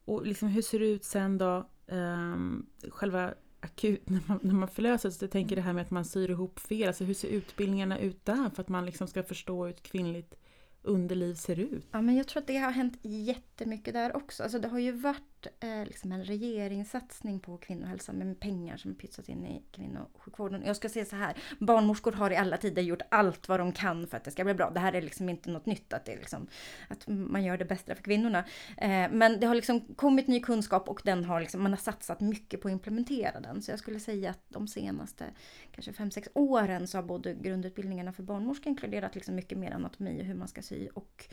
[0.05, 1.69] Och liksom hur ser det ut sen då?
[1.87, 6.05] Um, själva akut, när man, när man förlöses, jag tänker det här med att man
[6.05, 6.87] syr ihop fel.
[6.87, 10.35] Alltså hur ser utbildningarna ut där för att man liksom ska förstå hur ett kvinnligt
[10.81, 11.87] underliv ser ut?
[11.91, 14.43] Ja, men jag tror att det har hänt jättemycket där också.
[14.43, 19.29] Alltså det har ju varit eh, liksom en regeringssatsning på kvinnohälsa med pengar som pytsats
[19.29, 20.63] in i kvinnosjukvården.
[20.65, 24.07] Jag ska säga så här, barnmorskor har i alla tider gjort allt vad de kan
[24.07, 24.69] för att det ska bli bra.
[24.69, 26.47] Det här är liksom inte något nytt, att, det är liksom,
[26.87, 28.39] att man gör det bästa för kvinnorna.
[28.77, 32.19] Eh, men det har liksom kommit ny kunskap och den har liksom, man har satsat
[32.19, 33.61] mycket på att implementera den.
[33.61, 35.25] Så jag skulle säga att de senaste
[35.71, 40.25] kanske 5-6 åren så har både grundutbildningarna för barnmorskor inkluderat liksom mycket mer anatomi och
[40.25, 41.25] hur man ska sy och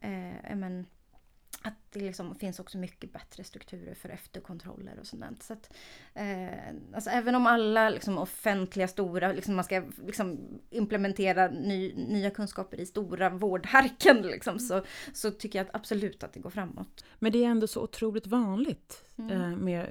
[0.00, 0.86] eh, men,
[1.62, 5.42] att det liksom finns också mycket bättre strukturer för efterkontroller och sånt.
[5.42, 5.72] Så att,
[6.14, 6.48] eh,
[6.94, 10.38] alltså även om alla liksom, offentliga stora, liksom, man ska liksom,
[10.70, 16.32] implementera ny, nya kunskaper i stora vårdhärken liksom, så, så tycker jag att absolut att
[16.32, 17.04] det går framåt.
[17.18, 19.04] Men det är ändå så otroligt vanligt.
[19.16, 19.30] Mm.
[19.30, 19.86] Eh, med,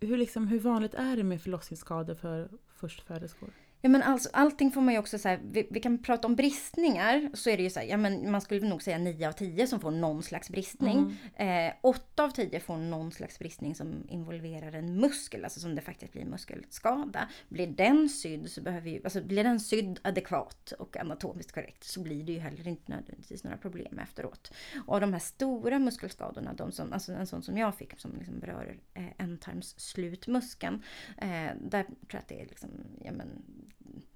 [0.00, 3.50] hur, liksom, hur vanligt är det med förlossningsskador för förstföderskor?
[3.86, 7.30] Ja men alltså, allting får man ju också säga, vi, vi, kan prata om bristningar,
[7.34, 9.66] så är det ju så här, ja men man skulle nog säga 9 av 10
[9.66, 11.16] som får någon slags bristning.
[11.36, 11.68] Mm.
[11.68, 15.82] Eh, 8 av 10 får någon slags bristning som involverar en muskel, alltså som det
[15.82, 17.28] faktiskt blir muskelskada.
[17.48, 22.00] Blir den sydd så behöver ju, alltså blir den sydd adekvat och anatomiskt korrekt så
[22.00, 24.52] blir det ju heller inte nödvändigtvis några problem efteråt.
[24.86, 28.38] Och de här stora muskelskadorna, de som, alltså en sån som jag fick som liksom
[28.40, 30.82] berör eh, ändtarmsslutmuskeln,
[31.18, 32.70] eh, där tror jag att det är liksom,
[33.04, 33.42] ja men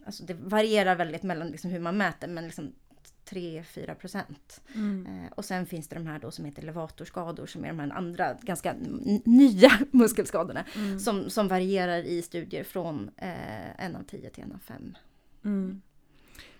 [0.05, 2.73] alltså det varierar väldigt mellan liksom hur man mäter men liksom
[3.31, 4.61] 3-4 procent.
[4.75, 5.07] Mm.
[5.07, 7.90] Eh, och sen finns det de här då som heter levatorskador som är de här
[7.90, 8.75] andra ganska
[9.25, 10.64] nya muskelskadorna.
[10.77, 10.99] Mm.
[10.99, 14.96] Som, som varierar i studier från eh, en av 10 till en av 5.
[15.44, 15.83] Mm.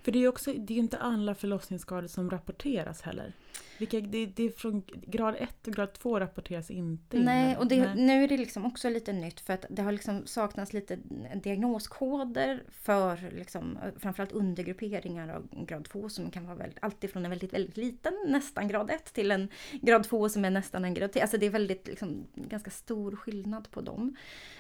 [0.03, 3.33] För det är ju också, det är inte alla förlossningsskador som rapporteras heller.
[3.79, 7.95] Vilka, det, det är från grad 1 och grad 2 rapporteras inte Nej, och det,
[7.95, 10.99] nu är det liksom också lite nytt för att det har liksom saknats lite
[11.43, 17.53] diagnoskoder för liksom, framförallt undergrupperingar av grad 2 som kan vara väldigt, alltifrån en väldigt,
[17.53, 19.49] väldigt liten, nästan grad 1, till en
[19.81, 21.23] grad 2 som är nästan en grad 3.
[21.23, 24.17] Alltså det är väldigt, liksom, ganska stor skillnad på dem.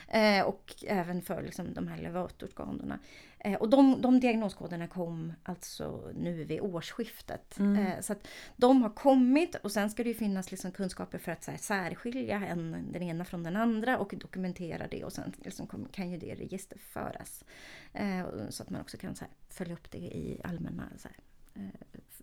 [0.09, 2.98] Eh, och även för liksom, de här levatorskadorna.
[3.44, 7.59] Eh, och de, de diagnoskoderna kom alltså nu vid årsskiftet.
[7.59, 7.87] Mm.
[7.87, 11.33] Eh, så att de har kommit och sen ska det ju finnas liksom kunskaper för
[11.33, 15.33] att så här, särskilja en, den ena från den andra och dokumentera det och sen
[15.44, 17.44] liksom kan ju det registerföras.
[17.92, 21.16] Eh, så att man också kan här, följa upp det i allmänna så här,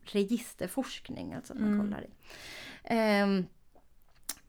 [0.04, 1.80] registerforskning, alltså man mm.
[1.80, 2.10] kollar i.
[2.84, 3.46] Ehm,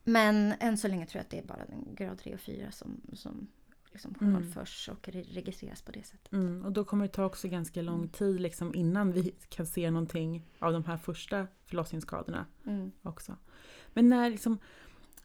[0.03, 3.01] men än så länge tror jag att det är bara grad 3 och 4 som,
[3.13, 3.47] som
[3.91, 4.97] liksom journalförs mm.
[4.97, 6.33] och registreras på det sättet.
[6.33, 8.09] Mm, och då kommer det ta också ganska lång mm.
[8.09, 12.91] tid liksom, innan vi kan se någonting av de här första förlossningsskadorna mm.
[13.01, 13.35] också.
[13.93, 14.57] Men när liksom,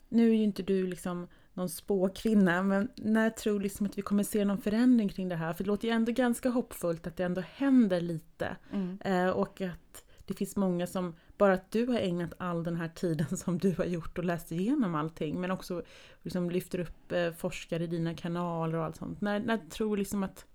[0.09, 4.03] nu är ju inte du liksom någon spåkvinna, men när tror du liksom att vi
[4.03, 5.53] kommer se någon förändring kring det här?
[5.53, 8.57] För det låter ju ändå ganska hoppfullt att det ändå händer lite.
[8.72, 8.98] Mm.
[9.05, 12.88] Eh, och att det finns många som, bara att du har ägnat all den här
[12.88, 15.83] tiden som du har gjort och läst igenom allting, men också
[16.23, 19.20] liksom lyfter upp eh, forskare i dina kanaler och allt sånt.
[19.20, 20.47] När, när tror du liksom att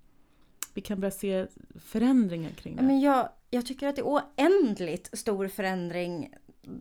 [0.74, 1.48] vi kan börja se
[1.80, 2.82] förändringar kring det?
[2.82, 6.34] Men jag, jag tycker att det är oändligt stor förändring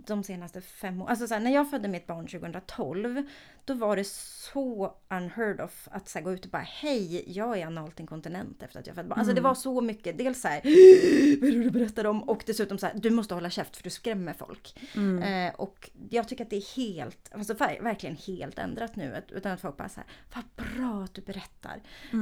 [0.06, 1.10] de senaste fem åren.
[1.10, 3.22] Alltså så här, när jag födde mitt barn 2012,
[3.64, 7.58] då var det så unheard of att så här, gå ut och bara hej, jag
[7.58, 9.18] är analt inkontinent efter att jag födde barn.
[9.18, 10.60] Alltså det var så mycket, dels så här,
[11.40, 12.22] vad är det du berättar om?
[12.22, 14.80] Och dessutom så här, du måste hålla käft för du skrämmer folk.
[15.22, 19.22] Eh, och jag tycker att det är helt, alltså ver- verkligen helt ändrat nu.
[19.28, 21.80] Utan att folk bara så här, vad bra att du berättar.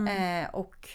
[0.09, 0.89] Eh, och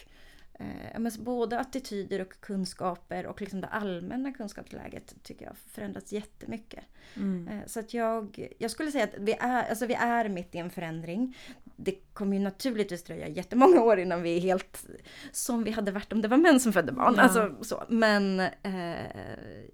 [0.54, 6.12] Eh, men både attityder och kunskaper och liksom det allmänna kunskapsläget tycker jag har förändrats
[6.12, 6.84] jättemycket.
[7.16, 7.48] Mm.
[7.48, 10.58] Eh, så att jag, jag skulle säga att vi är, alltså vi är mitt i
[10.58, 11.36] en förändring.
[11.76, 14.86] Det kommer ju naturligtvis dröja jättemånga år innan vi är helt
[15.32, 17.14] som vi hade varit om det var män som födde barn.
[17.16, 17.22] Ja.
[17.22, 17.84] Alltså, så.
[17.88, 18.96] Men eh,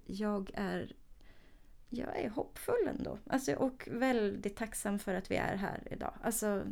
[0.07, 0.93] jag är
[1.91, 3.19] jag är hoppfull ändå.
[3.27, 6.13] Alltså, och väldigt tacksam för att vi är här idag.
[6.23, 6.63] Alltså,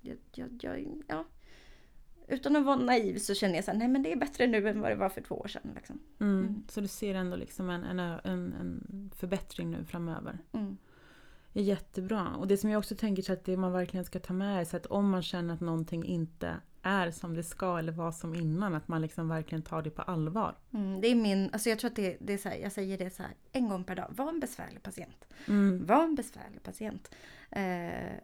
[0.00, 1.24] jag, jag, jag, ja.
[2.28, 4.68] Utan att vara naiv så känner jag så här, nej men det är bättre nu
[4.68, 5.72] än vad det var för två år sedan.
[5.74, 5.98] Liksom.
[6.20, 6.38] Mm.
[6.38, 6.64] Mm.
[6.68, 10.38] Så du ser ändå liksom en, en, en, en förbättring nu framöver.
[10.52, 10.76] Mm.
[11.52, 12.28] Är jättebra.
[12.36, 14.76] Och det som jag också tänker så att det man verkligen ska ta med sig
[14.76, 18.74] att om man känner att någonting inte är som det ska eller var som innan,
[18.74, 20.54] att man liksom verkligen tar det på allvar.
[20.70, 22.98] Mm, det är min, alltså jag tror att det, det är så här, jag säger
[22.98, 24.10] det så här en gång per dag.
[24.16, 25.24] Var en besvärlig patient.
[25.48, 25.86] Mm.
[25.86, 27.14] Var en besvärlig patient.
[27.50, 28.18] Eh,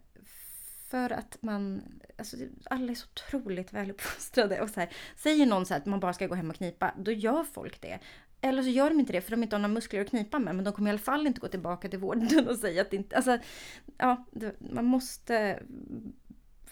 [0.90, 1.82] för att man,
[2.18, 4.60] alltså alla är så otroligt väluppfostrade.
[4.60, 6.94] Och så här, säger någon så här att man bara ska gå hem och knipa,
[6.98, 7.98] då gör folk det.
[8.40, 10.54] Eller så gör de inte det för de inte har några muskler att knipa med.
[10.54, 12.96] Men de kommer i alla fall inte gå tillbaka till vården och säga att det
[12.96, 13.16] inte...
[13.16, 13.38] Alltså,
[13.98, 14.24] ja,
[14.58, 15.62] man måste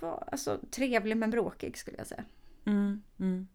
[0.01, 2.25] vara alltså, trevlig men bråkig skulle jag säga.
[2.65, 3.03] Mm.
[3.19, 3.49] Mm.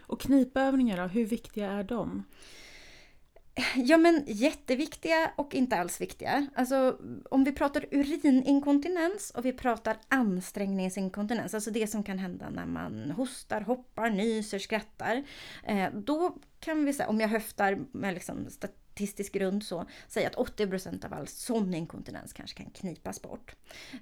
[0.00, 2.24] Och knipövningar då, hur viktiga är de?
[3.74, 6.46] Ja men jätteviktiga och inte alls viktiga.
[6.54, 6.98] Alltså
[7.30, 13.10] om vi pratar urininkontinens och vi pratar ansträngningsinkontinens, alltså det som kan hända när man
[13.10, 15.24] hostar, hoppar, nyser, skrattar.
[15.64, 18.46] Eh, då kan vi säga, om jag höftar med liksom
[18.98, 23.54] statistisk grund så, säga att 80% av all sån inkontinens kanske kan knipas bort.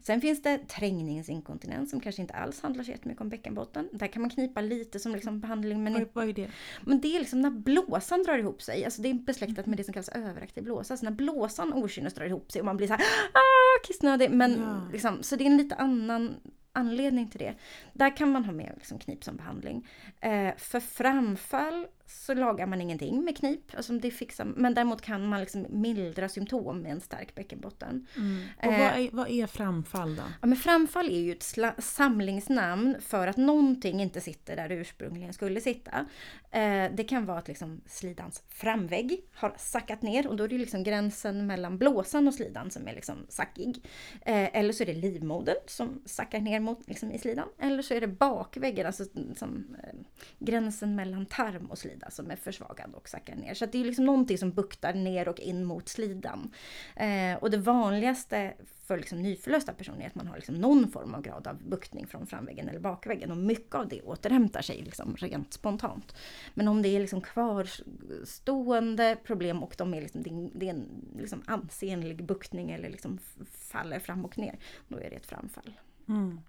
[0.02, 3.88] Sen finns det trängningsinkontinens som kanske inte alls handlar så jättemycket om bäckenbotten.
[3.92, 6.50] Där kan man knipa lite som liksom behandling men Vad, vad är det?
[6.84, 8.84] men det är liksom när blåsan drar ihop sig.
[8.84, 10.94] Alltså det är besläktat med det som kallas överaktiv blåsa.
[10.94, 14.30] Alltså när blåsan okynnes drar ihop sig och man blir så här ah, kissnödig.
[14.30, 14.88] Men Ja.
[14.92, 16.34] liksom, så det är en lite annan
[16.72, 17.54] anledning till det.
[17.92, 19.88] Där kan man ha med liksom knip som behandling.
[20.20, 23.74] Eh, för framfall så lagar man ingenting med knip.
[23.76, 28.06] Alltså det fixar, men däremot kan man liksom mildra symptom med en stark bäckenbotten.
[28.16, 28.42] Mm.
[28.58, 28.78] Och Eh.
[28.78, 30.22] vad, är, vad är framfall då?
[30.40, 35.32] Ja, men framfall är ju ett samlingsnamn för att någonting inte sitter där det ursprungligen
[35.32, 36.06] skulle sitta.
[36.50, 40.58] Eh, det kan vara att liksom slidans framvägg har sackat ner och då är det
[40.58, 43.84] liksom gränsen mellan blåsan och slidan som är liksom sackig.
[44.22, 47.48] Eh, eller så är det livmodern som sackar ner mot, liksom, i slidan.
[47.58, 49.04] Eller så är det bakväggen, alltså
[49.36, 49.94] som, eh,
[50.38, 53.54] gränsen mellan tarm och sida som är försvagad och sackar ner.
[53.54, 56.50] Så att det är liksom någonting som buktar ner och in mot slidan.
[56.96, 58.54] Eh, och det vanligaste
[58.84, 62.06] för liksom nyförlösta personer är att man har liksom någon form av grad av buktning
[62.06, 63.30] från framväggen eller bakväggen.
[63.30, 66.14] Och mycket av det återhämtar sig liksom rent spontant.
[66.54, 70.22] Men om det är liksom kvarstående problem och de är liksom,
[70.54, 73.18] det är- en liksom ansenlig buktning eller liksom
[73.52, 75.72] faller fram och ner, då är det ett framfall.
[76.08, 76.40] Mm.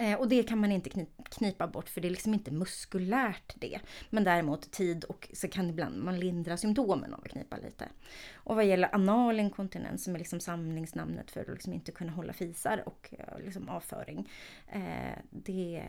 [0.00, 3.54] Eh, och det kan man inte kni- knipa bort för det är liksom inte muskulärt
[3.56, 3.80] det.
[4.10, 7.88] Men däremot tid och så kan ibland man lindra symptomen av att knipa lite.
[8.34, 12.32] Och vad gäller anal inkontinens som är liksom samlingsnamnet för att liksom inte kunna hålla
[12.32, 14.28] fisar och eh, liksom avföring.
[14.72, 15.84] Eh, det,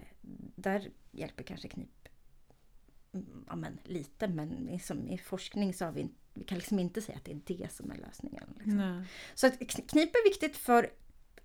[0.56, 2.08] där hjälper kanske knip
[3.14, 7.02] mm, ja, men lite men liksom i forskning så har vi, vi kan liksom inte
[7.02, 8.44] säga att det är det som är lösningen.
[8.58, 8.80] Liksom.
[9.36, 10.90] Så att kn- knip är viktigt för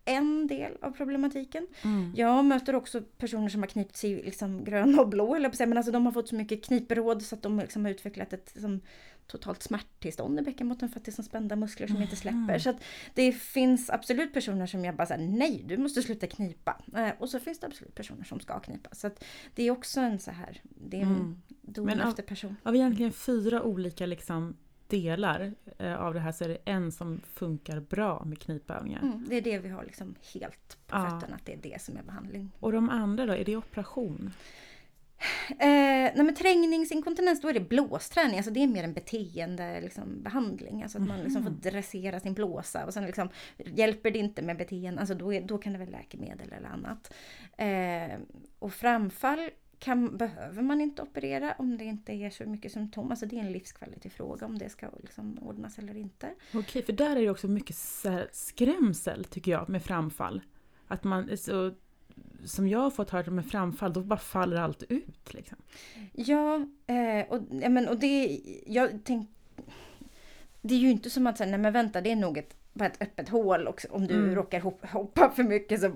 [0.07, 1.67] en del av problematiken.
[1.85, 2.13] Mm.
[2.17, 5.79] Jag möter också personer som har knipt sig liksom grön och blå, eller på men
[5.79, 8.81] alltså de har fått så mycket knipråd så att de liksom har utvecklat ett liksom,
[9.27, 12.59] totalt smärttillstånd i bäckenbotten för att det är så spända muskler som inte släpper.
[12.59, 12.75] Så
[13.15, 16.83] det finns absolut personer som jag bara säger nej du måste sluta knipa.
[16.97, 18.89] Eh, och så finns det absolut personer som ska knipa.
[18.93, 19.11] Så
[19.55, 21.43] det är också en så här, det är en Mm.
[21.63, 22.57] dom av- efter person.
[22.63, 24.57] Av egentligen fyra olika liksom
[24.89, 29.01] delar eh, av det här så är det en som funkar bra med knipövningar.
[29.03, 31.11] Mm, det är det vi har liksom helt på Ja.
[31.11, 32.51] fötterna, att det är det som är behandling.
[32.61, 34.33] Och de andra då, är det operation?
[35.49, 35.57] Eh,
[36.15, 40.83] nej men trängningsinkontinens då är det blåsträning, alltså det är mer en beteende liksom, behandling.
[40.83, 44.57] Alltså att man liksom får dressera sin blåsa och sen liksom, hjälper det inte med
[44.57, 47.15] beteende, alltså då, är, då kan det vara läkemedel eller annat.
[47.59, 48.19] Eh,
[48.59, 53.11] och framfall kan, behöver man inte operera om det inte ger så mycket symptom.
[53.11, 56.35] Alltså det är en livskvalitetsfråga om det ska liksom ordnas eller inte.
[56.55, 57.77] Okej, för där är det också mycket
[58.33, 60.43] skrämsel tycker jag med framfall.
[60.89, 61.75] Att man, så,
[62.45, 65.35] som jag har fått höra med framfall, då bara faller allt ut.
[65.35, 65.59] Liksom.
[66.13, 69.31] Ja, eh, och, ja, men, och det, jag tänk,
[70.63, 72.87] det är ju inte som att säga, nej men vänta det är nog ett, bara
[72.89, 74.35] ett öppet hål och om du Mm.
[74.35, 75.93] råkar hop- hoppa för mycket så,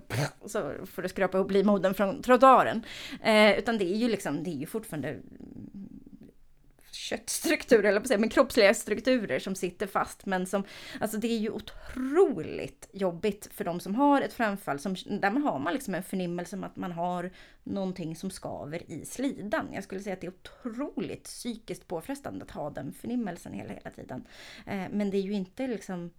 [0.47, 2.85] så får du skrapa ihop livmodern från trottoaren.
[3.23, 5.16] Eh, utan det är ju liksom, det är ju fortfarande
[6.93, 10.27] köttstrukturer, eller på säga, men kroppsliga strukturer som sitter fast.
[10.27, 10.64] Men som,
[11.01, 14.79] alltså det är ju otroligt jobbigt för de som har ett framfall.
[14.79, 17.31] Som, där man har man liksom en förnimmelse om att man har
[17.64, 19.69] någonting som skaver i slidan.
[19.73, 23.90] Jag skulle säga att det är otroligt psykiskt påfrestande att ha den förnimmelsen hela, hela
[23.90, 24.25] tiden.
[24.66, 26.11] Eh, men det är ju inte liksom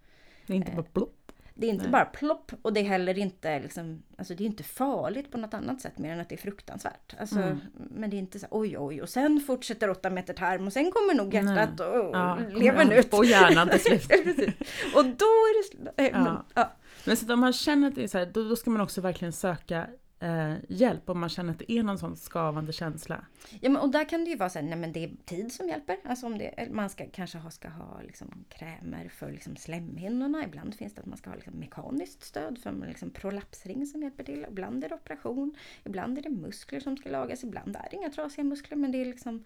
[0.47, 1.32] Det är inte bara plopp.
[1.54, 1.91] det är inte Nej.
[1.91, 5.54] bara plopp och det är heller inte liksom, alltså det är inte farligt på något
[5.54, 7.15] annat sätt mer än att det är fruktansvärt.
[7.19, 7.60] Alltså, Mm.
[7.73, 10.91] Men det är inte så oj oj och sen fortsätter åtta meter tarm och sen
[10.91, 13.13] kommer nog hjärtat och, och Ja, levern ut.
[13.13, 14.06] Och hjärnan till slut.
[14.95, 16.45] Och då är det sl- eh, men, Ja.
[16.54, 16.71] ja.
[17.06, 19.01] Men så om man känner att det är så här, då, då ska man också
[19.01, 19.88] verkligen söka
[20.21, 23.25] eh, hjälp om man känner att det är någon sån skavande känsla.
[23.60, 25.51] Ja, men, och där kan det ju vara så här, nej men det är tid
[25.51, 25.97] som hjälper.
[26.03, 30.43] Alltså om det, man ska kanske ha, ska ha liksom krämer för liksom slemhinnorna.
[30.43, 34.03] Ibland finns det att man ska ha liksom mekaniskt stöd för en liksom prolapsring som
[34.03, 34.45] hjälper till.
[34.49, 35.55] Ibland är det operation.
[35.84, 37.43] Ibland är det muskler som ska lagas.
[37.43, 39.43] Ibland är det inga trasiga muskler men det är liksom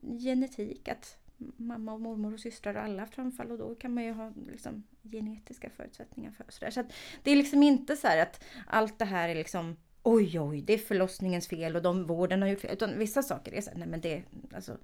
[0.00, 0.88] genetik.
[0.88, 1.18] att
[1.56, 4.32] Mamma och mormor och systrar har alla haft framfall och då kan man ju ha
[4.50, 8.98] liksom genetiska förutsättningar för så, så att Det är liksom inte så här att allt
[8.98, 12.60] det här är liksom oj oj, det är förlossningens fel och de vården har gjort
[12.60, 12.72] fel.
[12.72, 14.22] Utan vissa saker är så här, nej men det,
[14.54, 14.76] alltså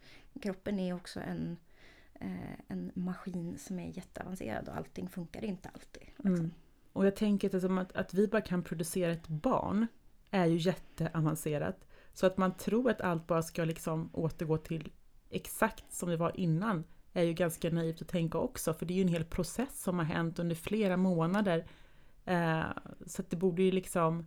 [0.42, 1.56] kroppen är också en,
[2.14, 6.02] eh, en maskin som är jätteavancerad och allting funkar inte alltid.
[6.16, 6.34] Liksom.
[6.34, 6.50] Mm.
[6.92, 9.86] Och jag tänker att, att, att vi bara kan producera ett barn
[10.30, 11.86] är ju jätteavancerat.
[12.12, 14.92] Så att man tror att allt bara ska liksom återgå till
[15.30, 18.96] exakt som det var innan är ju ganska naivt att tänka också, för det är
[18.96, 21.66] ju en hel process som har hänt under flera månader.
[22.24, 22.62] Eh,
[23.06, 24.26] så att det borde ju liksom...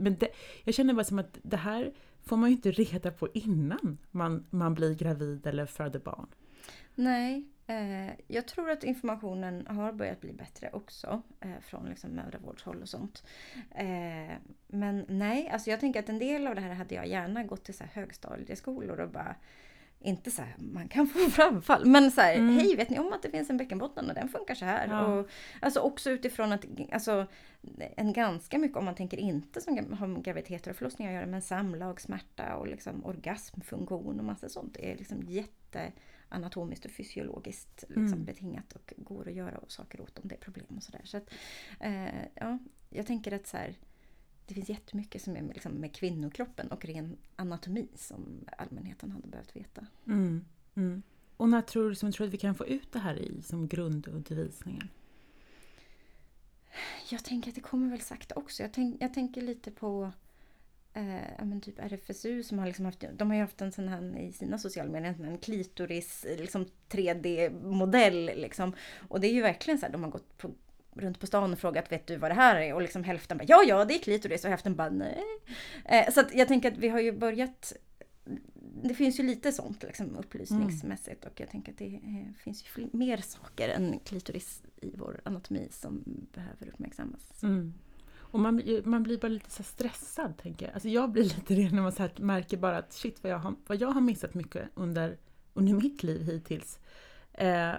[0.00, 0.28] Men det,
[0.64, 4.46] jag känner bara som att det här får man ju inte reda på innan man,
[4.50, 6.26] man blir gravid eller föder barn.
[6.94, 12.82] Nej, eh, jag tror att informationen har börjat bli bättre också eh, från liksom mödravårdshåll
[12.82, 13.24] och sånt.
[13.70, 14.36] Eh,
[14.66, 17.64] men nej, alltså jag tänker att en del av det här hade jag gärna gått
[17.64, 19.36] till så här högstadieskolor och bara
[20.02, 22.54] inte så här, man kan få framfall, men så här, Mm.
[22.54, 24.88] hej vet ni om att det finns en bäckenbotten och den funkar så här?
[24.88, 25.04] Ja.
[25.06, 25.28] Och,
[25.60, 27.26] alltså också utifrån att, alltså
[27.96, 31.26] en ganska mycket om man tänker inte som har med graviditeter och förlossningar att göra,
[31.26, 34.76] men samlag, smärta och liksom orgasmfunktion och massa sånt.
[34.76, 35.92] Är liksom jätte
[36.28, 38.24] anatomiskt och fysiologiskt liksom Mm.
[38.24, 41.00] betingat och går att göra saker åt om det är problem och sådär.
[41.04, 41.30] Så att,
[41.80, 42.58] eh, ja,
[42.90, 43.74] jag tänker att så här,
[44.50, 49.28] det finns jättemycket som är med, liksom, med kvinnokroppen och ren anatomi som allmänheten hade
[49.28, 49.86] behövt veta.
[50.06, 51.02] Mm, mm.
[51.36, 53.68] Och när tror du, som tror att vi kan få ut det här i som
[53.68, 54.88] grundundervisningen?
[57.10, 58.62] Jag tänker att det kommer väl sakta också.
[58.62, 60.12] Jag, tänk, jag tänker lite på
[60.92, 64.32] eh, typ RFSU som har liksom haft, de har ju haft en sån här i
[64.32, 68.72] sina sociala medier, en klitoris liksom 3D-modell liksom.
[69.08, 70.50] Och det är ju verkligen så här, de har gått på,
[70.92, 72.74] runt på stan och frågat vet du vad det här är?
[72.74, 75.24] Och liksom hälften bara ja, ja, det är klitoris och hälften bara nej.
[75.84, 77.72] Eh, så att jag tänker att vi har ju börjat
[78.82, 82.66] det finns ju lite sånt liksom, upplysningsmässigt och jag tänker att det eh, finns ju
[82.66, 87.42] fler, mer saker än klitoris i vår anatomi som behöver uppmärksammas.
[87.42, 87.74] Mm.
[88.12, 90.74] Och man, blir- man blir bara lite så stressad, tänker jag.
[90.74, 93.38] Alltså jag blir lite det när man så här märker bara att shit vad jag
[93.38, 95.18] har, vad jag har missat mycket under,
[95.54, 96.78] under mitt liv hittills.
[97.32, 97.72] Eh,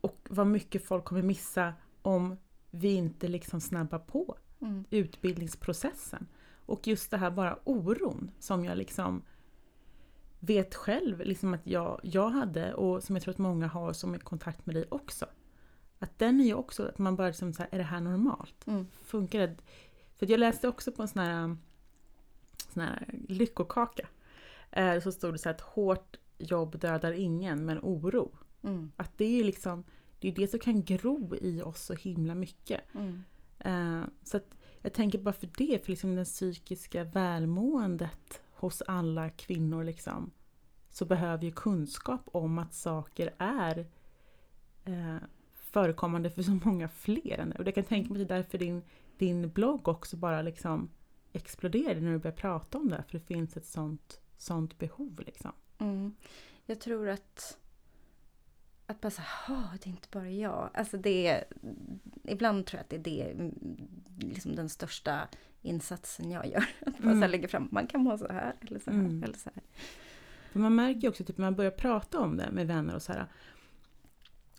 [0.00, 2.36] och vad mycket folk kommer missa om
[2.70, 4.84] vi inte liksom snabbar på Mm.
[4.90, 6.26] utbildningsprocessen.
[6.66, 9.22] Och just det här bara oron som jag liksom
[10.40, 14.14] vet själv liksom att jag, jag hade och som jag tror att många har som
[14.14, 15.26] är i kontakt med dig också.
[15.98, 18.66] Att den är ju också att man bara liksom så här, är det här normalt?
[18.66, 18.86] Mm.
[19.02, 19.56] Funkar det?
[20.16, 21.56] För jag läste också på en sån här,
[22.72, 24.08] sån här lyckokaka.
[24.70, 28.32] Eh, så stod det så här att hårt jobb dödar ingen men oro.
[28.62, 28.92] Mm.
[28.96, 29.84] Att det är liksom
[30.20, 32.80] det är det som kan gro i oss så himla mycket.
[32.94, 33.22] Mm.
[33.58, 39.30] Eh, så att jag tänker bara för det, för liksom det psykiska välmåendet hos alla
[39.30, 40.30] kvinnor liksom,
[40.90, 43.86] så behöver ju kunskap om att saker är
[44.84, 45.16] eh,
[45.54, 47.56] förekommande för så många fler.
[47.58, 48.82] Och jag kan tänka mig att det är därför din,
[49.18, 50.90] din blogg också bara liksom
[51.32, 55.20] exploderade när du började prata om det, för det finns ett sånt, sånt behov.
[55.26, 55.52] Liksom.
[55.78, 56.14] Mm.
[56.66, 57.58] Jag tror att
[58.90, 59.26] att bara säga,
[59.82, 60.70] det är inte bara jag.
[60.74, 61.44] Alltså det är,
[62.24, 63.54] ibland tror jag att det är det, mm,
[64.18, 65.28] liksom den största
[65.62, 66.64] insatsen jag gör.
[66.86, 67.30] Att bara så Mm.
[67.30, 68.98] lägga fram, man kan må så här eller så här.
[68.98, 69.22] Mm.
[69.22, 69.62] Eller så här.
[70.52, 73.02] För man märker ju också typ, när man börjar prata om det med vänner och
[73.02, 73.26] så här,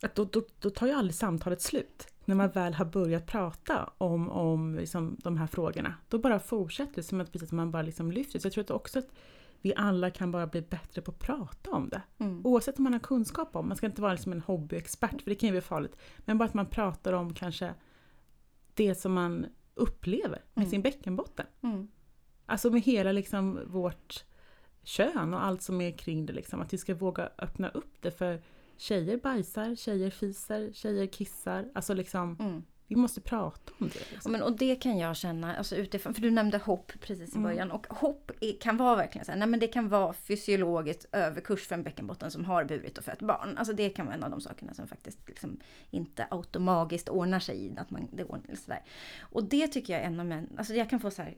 [0.01, 2.07] att då, då, då tar ju aldrig samtalet slut.
[2.25, 5.93] När man väl har börjat prata om, om liksom, de här frågorna.
[6.09, 8.39] Då bara fortsätter det som att, precis man bara liksom lyfter.
[8.39, 9.09] Så jag tror att också att
[9.61, 12.01] vi alla kan bara bli bättre på att prata om det.
[12.17, 12.45] Mm.
[12.45, 15.35] Oavsett om man har kunskap om, man ska inte vara liksom en hobbyexpert för det
[15.35, 15.95] kan ju bli farligt.
[16.17, 17.73] Men bara att man pratar om kanske
[18.73, 20.69] det som man upplever med Mm.
[20.69, 21.45] sin bäckenbotten.
[21.61, 21.87] Mm.
[22.45, 24.25] Alltså med hela liksom vårt
[24.83, 26.33] kön och allt som är kring det.
[26.33, 26.61] Liksom.
[26.61, 28.41] Att vi ska våga öppna upp det för
[28.77, 31.71] tjejer bajsar, tjejer fiser, tjejer kissar.
[31.75, 32.63] Alltså liksom, Mm.
[32.89, 34.11] Vi måste prata om det.
[34.11, 34.31] Liksom.
[34.31, 37.43] men, och det kan jag känna, alltså utifrån, för du nämnde hopp precis i Mm.
[37.43, 37.71] början.
[37.71, 41.67] Och hopp är, kan vara verkligen så här, nej men det kan vara fysiologiskt överkurs
[41.67, 43.57] för en bäckenbotten som har burit och fött barn.
[43.57, 45.59] Alltså det kan vara en av de sakerna som faktiskt liksom
[45.89, 48.83] inte automatiskt ordnar sig att man, det ordnar så där.
[49.21, 51.37] Och det tycker jag är en av män, alltså jag kan få så här,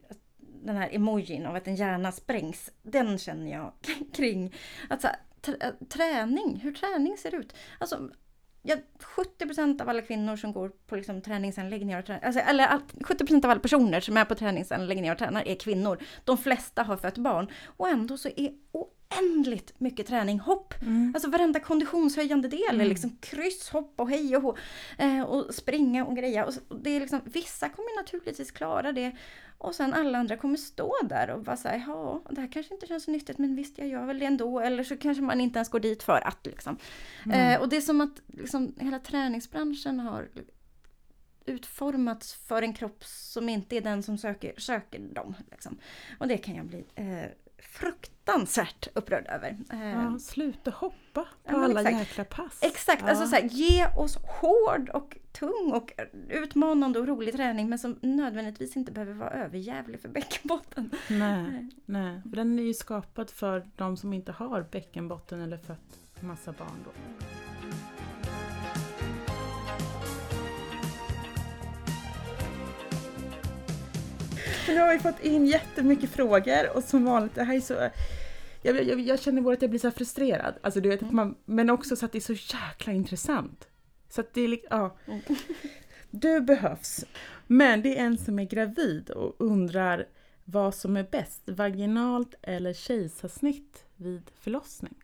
[0.64, 3.74] den här emojin av att en hjärna sprängs, den känner jag
[4.14, 4.56] kring
[4.90, 7.54] att så här, tr- träning, hur träning ser ut.
[7.80, 8.10] Alltså
[8.64, 12.68] Ja, 70% av alla kvinnor som går på liksom träningsanläggningar och tränar, alltså, eller
[13.00, 15.98] 70% av alla personer som är på träningsanläggningar och tränar är kvinnor.
[16.24, 18.52] De flesta har fött barn och ändå så är
[19.12, 20.74] oändligt mycket träning hopp.
[20.82, 21.12] Mm.
[21.16, 22.88] Alltså varenda konditionshöjande del är Mm.
[22.88, 24.58] liksom kryss, hopp och hej och hå,
[24.98, 26.46] eh, och springa och greja.
[26.46, 29.12] Och och det är liksom, vissa kommer naturligtvis klara det
[29.58, 32.88] och sen alla andra kommer stå där och bara säga ja, det här kanske inte
[32.88, 34.60] känns så nyttigt men visst jag gör väl det ändå.
[34.60, 36.78] Eller så kanske man inte ens går dit för att liksom.
[37.26, 37.40] Mm.
[37.54, 40.30] Eh, och det är som att liksom, hela träningsbranschen har
[41.46, 45.36] utformats för en kropp som inte är den som söker, söker dem.
[45.52, 45.78] Liksom.
[46.20, 47.26] Och det kan jag bli eh,
[47.62, 49.58] fruktansvärt upprörd över.
[49.74, 51.98] Eh, Ja, sluta hoppa på Ja, alla exakt.
[52.00, 52.60] jäkla pass.
[52.62, 53.10] Exakt, Ja.
[53.10, 55.94] alltså så här, ge oss hård och tung och
[56.30, 60.90] utmanande och rolig träning men som nödvändigtvis inte behöver vara överjävlig för bäckenbotten.
[61.10, 62.22] Nej, nej.
[62.22, 66.80] För den är ju skapad för de som inte har bäckenbotten eller fött massa barn
[66.86, 66.92] då.
[74.68, 77.90] Nu har vi fått in jättemycket frågor och som vanligt, det här är så...
[78.64, 80.54] Jag, jag, jag känner bara att jag blir så här frustrerad.
[80.62, 83.68] Alltså, du vet, att man, men också så att det är så jäkla intressant.
[84.10, 84.98] Så att det är ja.
[86.12, 87.06] Du behövs.
[87.48, 90.08] Men det är en som är gravid och undrar
[90.46, 94.96] vad som är bäst, vaginalt eller kejsarsnitt vid förlossning.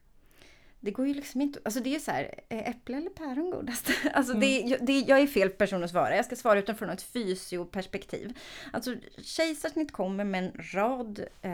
[0.80, 3.90] Det går ju liksom inte, alltså det är så här, är äpple eller päron godast?
[4.14, 7.02] Alltså det, är- det, jag är fel person att svara, jag ska svara utifrån ett
[7.02, 8.38] fysioperspektiv.
[8.74, 11.52] Alltså kejsarsnitt kommer med en rad eh,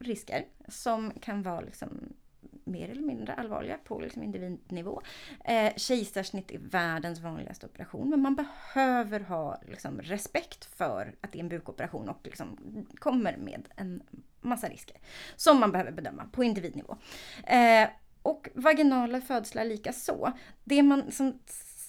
[0.00, 2.12] risker som kan vara liksom
[2.64, 5.02] mer eller mindre allvarliga på liksom individnivå.
[5.44, 11.38] Eh, kejsarsnitt är världens vanligaste operation men man behöver ha liksom, respekt för att det
[11.38, 12.58] är en bukoperation och liksom,
[12.94, 14.02] kommer med en
[14.40, 14.96] massa risker
[15.36, 16.96] som man behöver bedöma på individnivå.
[17.44, 17.88] Eh,
[18.22, 20.32] och vaginala födslar lika så.
[20.64, 21.38] Det man som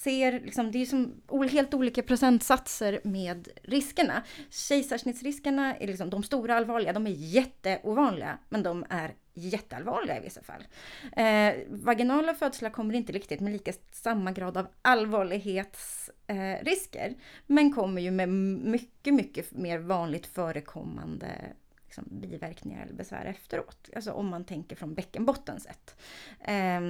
[0.03, 1.21] ser, liksom, det är som
[1.51, 4.23] helt olika procentsatser med riskerna.
[4.49, 10.41] Kejsarsnittsriskerna är liksom de stora allvarliga, de är jätteovanliga, men de är jätteallvarliga i vissa
[10.41, 10.63] fall.
[11.17, 17.15] Eh, vaginala födslar kommer inte riktigt med lika samma grad av allvarlighetsrisker, eh,
[17.47, 21.27] men kommer ju med mycket, mycket mer vanligt förekommande
[21.91, 23.89] liksom, biverkningar eller besvär efteråt.
[23.95, 25.95] Alltså om man tänker från bäckenbotten sett.
[26.39, 26.81] Eh,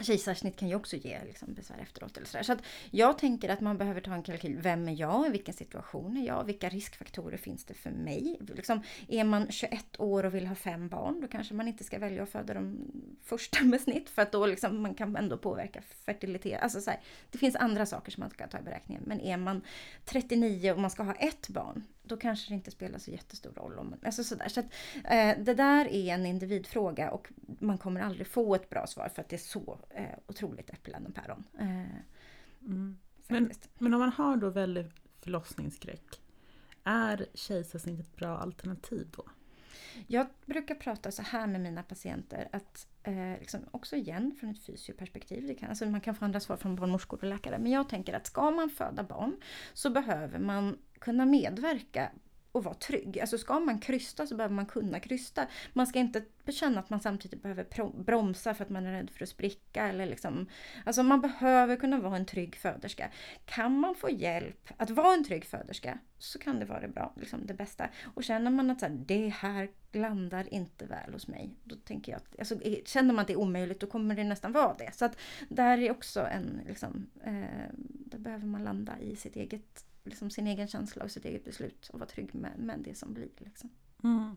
[0.00, 2.16] Kejsarsnitt kan ju också ge liksom, besvär efteråt.
[2.16, 2.44] Eller så, där.
[2.44, 4.58] så att jag tänker att man behöver ta en kalkyl.
[4.58, 5.26] Vem är jag?
[5.26, 6.44] I vilken situation är jag?
[6.44, 8.38] Vilka riskfaktorer finns det för mig?
[8.54, 11.98] Liksom, är man 21 år och vill ha fem barn, då kanske man inte ska
[11.98, 12.90] välja att föda de
[13.22, 14.10] första med snitt.
[14.10, 16.62] För att då liksom, man kan ändå påverka fertilitet.
[16.62, 17.00] Alltså, så här,
[17.30, 19.02] det finns andra saker som man ska ta i beräkningen.
[19.06, 19.62] Men är man
[20.04, 23.78] 39 och man ska ha ett barn, då kanske det inte spelar så jättestor roll.
[23.78, 24.48] Om, alltså sådär.
[24.48, 24.66] Så att,
[25.04, 29.22] eh, det där är en individfråga och man kommer aldrig få ett bra svar för
[29.22, 31.44] att det är så eh, otroligt äpplen och päron.
[31.58, 32.00] Eh,
[32.66, 32.98] Mm.
[33.28, 36.20] Men, men om man har då väldigt förlossningsskräck,
[36.84, 39.24] är kejsarsnitt ett bra alternativ då?
[40.06, 44.62] Jag brukar prata så här med mina patienter att eh, liksom också igen från ett
[44.62, 45.46] fysioperspektiv.
[45.46, 47.58] Det kan, alltså man kan få andra svar från barnmorskor och läkare.
[47.58, 49.36] Men jag tänker att ska man föda barn
[49.72, 52.10] så behöver man kunna medverka
[52.56, 53.20] och vara trygg.
[53.20, 55.46] Alltså ska man krysta så behöver man kunna krysta.
[55.72, 57.66] Man ska inte känna att man samtidigt behöver
[58.04, 59.88] bromsa för att man är rädd för att spricka.
[59.88, 60.46] Eller liksom,
[60.84, 63.10] alltså man behöver kunna vara en trygg föderska.
[63.44, 67.12] Kan man få hjälp att vara en trygg föderska så kan det vara det bra,
[67.16, 67.88] liksom det bästa.
[68.14, 72.12] Och känner man att så här, det här landar inte väl hos mig, då tänker
[72.12, 74.90] jag att, alltså, känner man att det är omöjligt då kommer det nästan vara det.
[74.94, 75.18] Så att
[75.48, 80.46] där är också en, liksom, eh, där behöver man landa i sitt eget, liksom, sin
[80.46, 83.28] egen känsla och sitt eget beslut och vara trygg med, med det som blir.
[83.38, 83.70] Liksom.
[84.04, 84.36] Mm.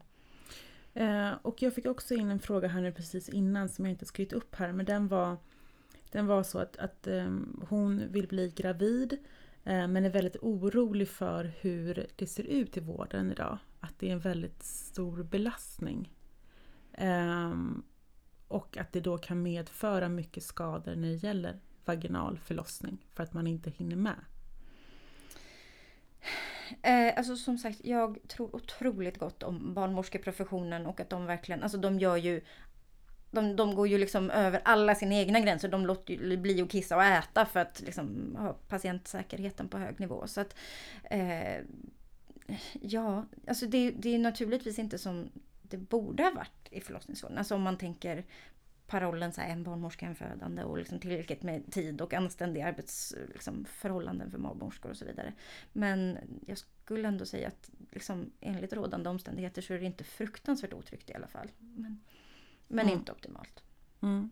[0.94, 4.06] Eh, och jag fick också in en fråga här nu precis innan som jag inte
[4.06, 5.38] skrivit upp här men den var
[6.12, 7.38] Den var så att, att eh,
[7.70, 9.14] hon vill bli gravid
[9.64, 13.58] eh, men är väldigt orolig för hur det ser ut i vården idag.
[13.80, 16.14] Att det är en väldigt stor belastning.
[16.94, 17.84] Ehm,
[18.48, 23.34] och att det då kan medföra mycket skador när det gäller vaginal förlossning för att
[23.34, 24.20] man inte hinner med.
[26.82, 31.78] Eh, alltså som sagt, jag tror otroligt gott om barnmorskeprofessionen och att de verkligen, alltså
[31.78, 32.42] de gör ju
[33.32, 35.70] de, de går ju liksom över alla sina egna gränser.
[35.70, 40.00] De låter ju bli att kissa och äta för att liksom ha patientsäkerheten på hög
[40.00, 40.28] nivå.
[40.28, 40.56] Så att,
[41.04, 41.58] eh,
[42.82, 45.30] ja, alltså det, det är naturligtvis inte som
[45.62, 47.38] det borde ha varit i förlossningsvården.
[47.38, 48.26] Alltså om man tänker
[48.90, 54.28] parollen så här, en barnmorska, en födande och liksom tillräckligt med tid och anständiga arbetsförhållanden
[54.28, 55.34] liksom, för barnmorskor och så vidare.
[55.74, 56.18] Men
[56.48, 61.10] jag skulle ändå säga att liksom, enligt rådande omständigheter så är det inte fruktansvärt otryggt
[61.10, 61.52] i alla fall.
[61.58, 62.02] Men,
[62.68, 63.00] men mm.
[63.00, 63.64] inte optimalt.
[64.02, 64.30] Mm.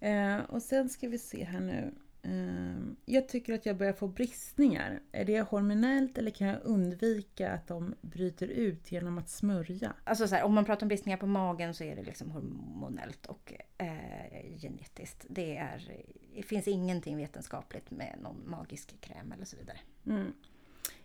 [0.00, 1.94] Eh, och sen ska vi se här nu.
[2.24, 5.00] Ehm, jag tycker att jag börjar få bristningar.
[5.12, 9.92] Är det hormonellt eller kan jag undvika att de bryter ut genom att smörja?
[10.04, 13.26] Alltså så här, om man pratar om bristningar på magen så är det liksom hormonellt
[13.26, 15.26] och eh, genetiskt.
[15.28, 16.04] Det, är,
[16.34, 19.78] det finns ingenting vetenskapligt med någon magisk kräm eller så vidare.
[20.06, 20.32] Mm.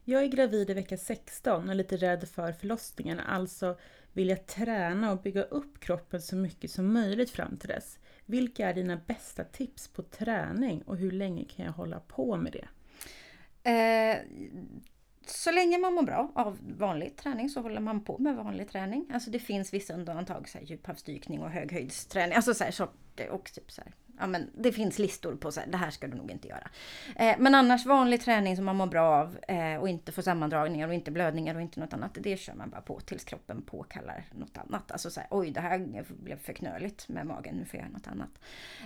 [0.03, 3.19] Jag är gravid i vecka 16 och lite rädd för förlossningen.
[3.19, 3.77] Alltså
[4.13, 7.99] vill jag träna och bygga upp kroppen så mycket som möjligt fram till dess.
[8.29, 12.51] Vilka är dina bästa tips på träning och hur länge kan jag hålla på med
[12.53, 12.67] det?
[13.69, 14.17] Eh,
[15.25, 19.09] så länge man mår bra av vanlig träning så håller man på med vanlig träning.
[19.13, 22.35] Alltså det finns vissa undantag, så här, djuphavsdykning och höghöjdsträning.
[22.35, 22.87] Alltså så här, så,
[23.29, 26.07] och typ så här, ja, men det finns listor på så här, det här ska
[26.07, 26.69] du nog inte göra.
[27.15, 30.87] Eh, men annars vanlig träning som man mår bra av eh, och inte får sammandragningar
[30.87, 32.17] och inte blödningar och inte något annat.
[32.19, 34.91] Det kör man bara på tills kroppen påkallar något annat.
[34.91, 37.93] Alltså så här, oj det här blev för knöligt med magen, nu får jag göra
[37.93, 38.29] något annat.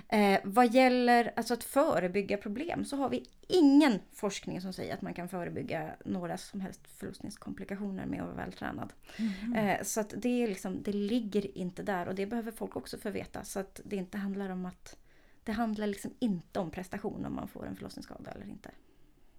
[0.09, 5.01] Eh, vad gäller alltså att förebygga problem så har vi ingen forskning som säger att
[5.01, 8.93] man kan förebygga några som helst förlossningskomplikationer med att vara vältränad.
[9.17, 9.86] Mm.
[9.86, 13.09] så att det, är liksom, det ligger inte där och det behöver folk också få
[13.09, 13.43] veta.
[13.43, 14.97] Så att det inte handlar om att
[15.43, 18.71] det handlar liksom inte om prestation om man får en förlossningsskada eller inte.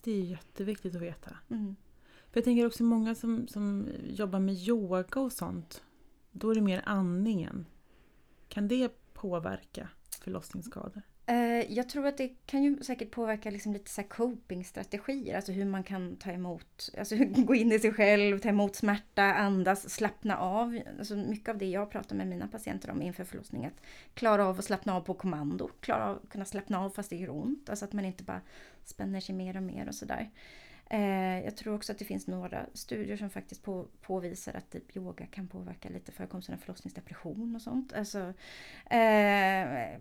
[0.02, 1.36] Det är jätteviktigt att veta.
[1.50, 1.76] Mm.
[2.30, 5.82] För jag tänker också många som, som jobbar med yoga och sånt.
[6.30, 7.66] Då är det mer andningen.
[8.48, 9.88] Kan det påverka
[10.20, 11.02] förlossningsskador?
[11.26, 15.64] Eh, jag tror att det kan ju säkert påverka liksom lite så copingstrategier, alltså hur
[15.64, 20.38] man kan ta emot, alltså gå in i sig själv, ta emot smärta, andas, slappna
[20.38, 20.80] av.
[20.98, 23.80] Alltså mycket av det jag pratar med mina patienter om inför förlossning, att
[24.14, 27.16] klara av att slappna av på kommando, klara av att kunna slappna av fast det
[27.16, 28.40] gör ont, alltså att man inte bara
[28.84, 30.30] spänner sig mer och mer och sådär.
[30.90, 34.96] Eh, jag tror också att det finns några studier som faktiskt på, påvisar att typ
[34.96, 37.92] yoga kan påverka lite förekomsten av förlossningsdepression och sånt.
[37.92, 38.32] Alltså,
[38.90, 39.98] eh,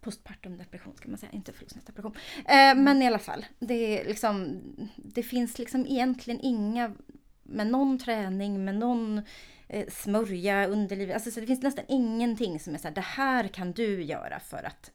[0.00, 2.14] postpartum depression ska man säga, inte förlossningsdepression.
[2.36, 4.60] Eh, men i alla fall, det, är liksom,
[4.96, 6.94] det finns liksom egentligen inga,
[7.42, 9.22] med någon träning, med någon
[9.68, 13.48] eh, smörja, underlivet, alltså så det finns nästan ingenting som är så här, det här
[13.48, 14.90] kan du göra för att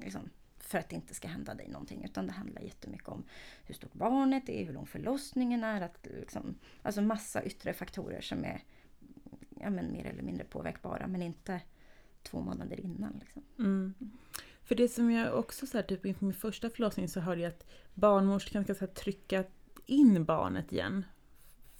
[0.00, 0.30] liksom,
[0.72, 2.04] för att det inte ska hända dig någonting.
[2.04, 3.24] Utan det handlar jättemycket om
[3.64, 5.80] hur stort barnet är, hur lång förlossningen är.
[5.80, 8.62] Att liksom, alltså massa yttre faktorer som är
[9.60, 11.60] ja, men mer eller mindre påverkbara men inte
[12.22, 13.12] två månader innan.
[13.20, 13.42] Liksom.
[13.58, 13.94] Mm.
[14.64, 17.48] För det som jag också så här, typ inför min första förlossning så hörde jag
[17.48, 19.44] att barnmorskan ska så här, trycka
[19.86, 21.04] in barnet igen.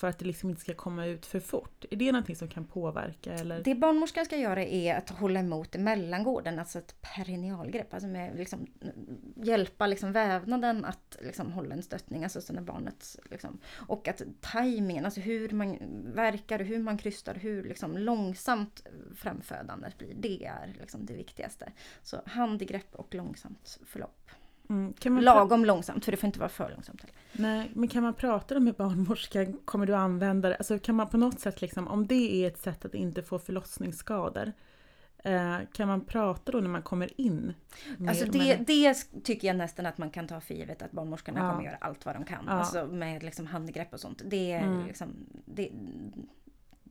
[0.02, 1.84] För att det liksom inte ska komma ut för fort.
[1.90, 3.32] Är det någonting som kan påverka?
[3.32, 3.62] Eller?
[3.62, 7.94] Det barnmorskan ska göra är att hålla emot mellangården, alltså ett perinealgrepp.
[7.94, 8.66] Alltså med liksom,
[9.36, 13.18] hjälpa liksom vävnaden att liksom hålla en stöttning, alltså så när barnet...
[13.30, 15.78] Liksom, och att tajmingen, alltså hur man
[16.14, 20.14] verkar, hur man krystar, hur liksom långsamt framfödandet blir.
[20.14, 21.72] Det är liksom det viktigaste.
[22.02, 24.30] Så handgrepp och långsamt förlopp.
[24.68, 24.94] Mm.
[25.04, 27.04] Lagom långsamt, för det får inte vara för långsamt.
[27.32, 29.58] Nej, men kan man prata med barnmorskan?
[29.64, 30.56] Kommer du använda det?
[30.56, 33.38] Alltså kan man på något sätt, liksom, om det är ett sätt att inte få
[33.38, 34.52] förlossningsskador,
[35.24, 37.54] eh, kan man prata då när man kommer in?
[38.08, 38.94] Alltså det, det,
[39.24, 41.50] tycker jag nästan att man kan ta för givet att barnmorskorna ja.
[41.50, 42.44] kommer göra allt vad de kan.
[42.46, 42.52] Ja.
[42.52, 44.22] Alltså med liksom handgrepp och sånt.
[44.24, 44.86] Det är mm.
[44.86, 45.08] liksom,
[45.44, 45.70] det,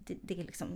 [0.06, 0.68] det, det, är liksom,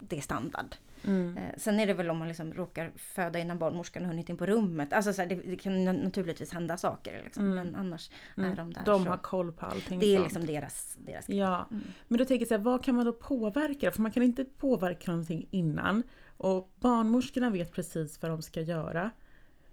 [0.00, 0.76] det är standard.
[1.04, 1.36] Mm.
[1.36, 4.36] Eh, sen är det väl om man liksom råkar föda innan barnmorskan har hunnit in
[4.36, 4.92] på rummet.
[4.92, 7.22] Alltså så här, det, det, kan naturligtvis hända saker.
[7.24, 7.56] Liksom, mm.
[7.56, 8.52] Men annars mm.
[8.52, 8.82] är de där.
[8.84, 9.10] De så.
[9.10, 9.98] har koll på allting.
[9.98, 11.68] Det är liksom deras, deras Ja.
[11.70, 11.82] Mm.
[12.08, 13.90] Men då tänker jag så här, vad kan man då påverka?
[13.90, 16.02] För man kan inte påverka någonting innan.
[16.36, 19.10] Och barnmorskorna vet precis vad de ska göra.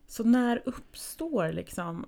[0.08, 2.06] Så när uppstår liksom?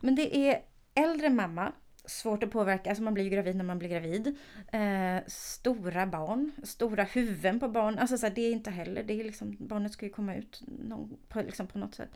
[0.00, 0.62] Men det är
[0.94, 1.72] äldre mamma
[2.06, 4.36] svårt att påverka, alltså man blir ju gravid när man blir gravid.
[4.72, 9.20] Eh, stora barn, stora huvuden på barn, alltså så här, det är inte heller, det
[9.20, 12.10] är liksom, barnet ska ju komma ut någon, på, liksom på något sätt.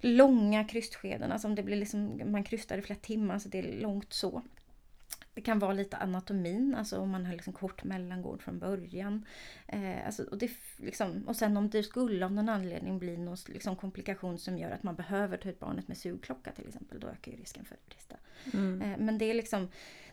[0.00, 3.80] Långa krystskeden, alltså om det blir liksom, man krystar i flera timmar, så det är
[3.80, 4.42] långt så
[5.38, 9.24] det kan vara lite anatomin, alltså om man har liksom kort mellangård från början.
[9.66, 13.36] Eh, alltså, och, det, liksom, och sen om det skulle av någon anledning bli någon
[13.46, 17.06] liksom, komplikation som gör att man behöver ta ut barnet med sugklocka till exempel, då
[17.06, 18.16] ökar ju risken för brista.
[18.52, 18.82] Mm.
[18.82, 19.68] Eh, men det är liksom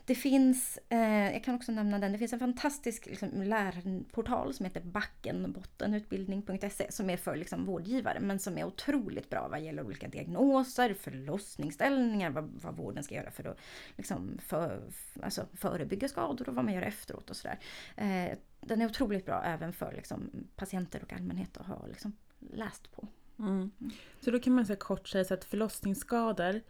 [0.05, 4.65] det finns, eh, jag kan också nämna den, det finns en fantastisk liksom, lärportal som
[4.65, 10.07] heter backenbottenutbildning.se som är för liksom, vårdgivare men som är otroligt bra vad gäller olika
[10.07, 13.57] diagnoser, förlossningsställningar, vad, vad vården ska göra för att
[13.95, 14.83] liksom, för,
[15.23, 17.59] alltså, förebygga skador och vad man gör efteråt och sådär.
[17.95, 22.91] Eh, den är otroligt bra även för liksom, patienter och allmänhet att ha liksom, läst
[22.91, 23.07] på.
[23.39, 23.71] Mm.
[24.19, 26.61] Så då kan man säga kort säga så att förlossningsskador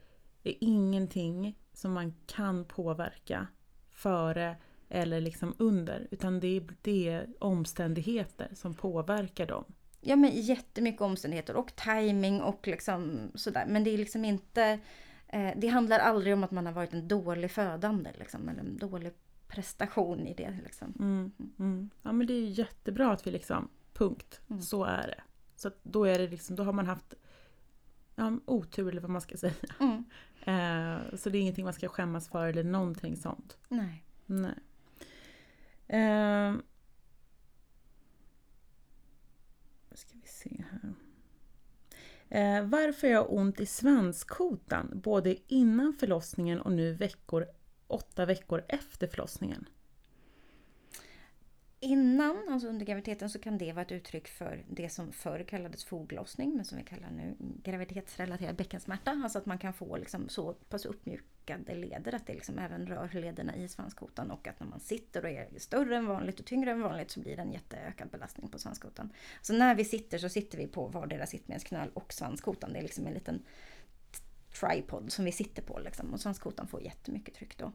[0.44, 3.48] är ingenting som man kan påverka
[3.92, 4.56] före
[4.90, 6.08] eller liksom under.
[6.12, 9.66] Utan det är, det är omständigheter som påverkar dem.
[10.02, 13.66] Ja men jättemycket omständigheter och timing och liksom sådär.
[13.68, 14.80] Men det är liksom inte...
[15.28, 18.78] Eh, det handlar aldrig om att man har varit en dålig födande liksom, eller en
[18.78, 19.14] dålig
[19.48, 20.58] prestation i det.
[20.64, 20.94] Liksom.
[21.00, 21.90] Mm, mm.
[22.02, 24.62] Ja men det är jättebra att vi liksom, punkt, mm.
[24.62, 25.22] så är det.
[25.56, 27.14] Så då, är det liksom, då har man haft
[28.16, 29.54] ja, otur eller vad man ska säga.
[30.46, 33.58] Eh, så det är ingenting man ska skämmas för eller någonting sånt.
[33.70, 34.04] Nej.
[34.26, 34.56] Nej.
[35.88, 36.56] Eh,
[39.92, 40.94] ska vi se här.
[42.30, 47.46] Eh, varför jag har ont i svanskotan både innan förlossningen och nu veckor,
[47.88, 49.70] åtta veckor efter förlossningen?
[51.80, 55.86] Innan, alltså under graviditeten, så kan det vara ett uttryck för det som förr kallades
[55.86, 59.12] foglossning, men som vi kallar nu graviditetsrelaterad bäckensmärta.
[59.12, 63.10] Alltså att man kan få liksom så pass uppmjukade leder att det liksom även rör
[63.14, 66.72] lederna i svanskotan och att när man sitter och är större än vanligt och tyngre
[66.72, 69.14] än vanligt så blir det en jätteökad belastning på svanskotan.
[69.42, 72.74] Så när vi sitter så sitter vi på vardera sittbensknöl och svanskotan.
[72.74, 73.44] Det är liksom en liten
[74.60, 77.72] tripod som vi sitter på liksom, och svanskotan får jättemycket tryck då.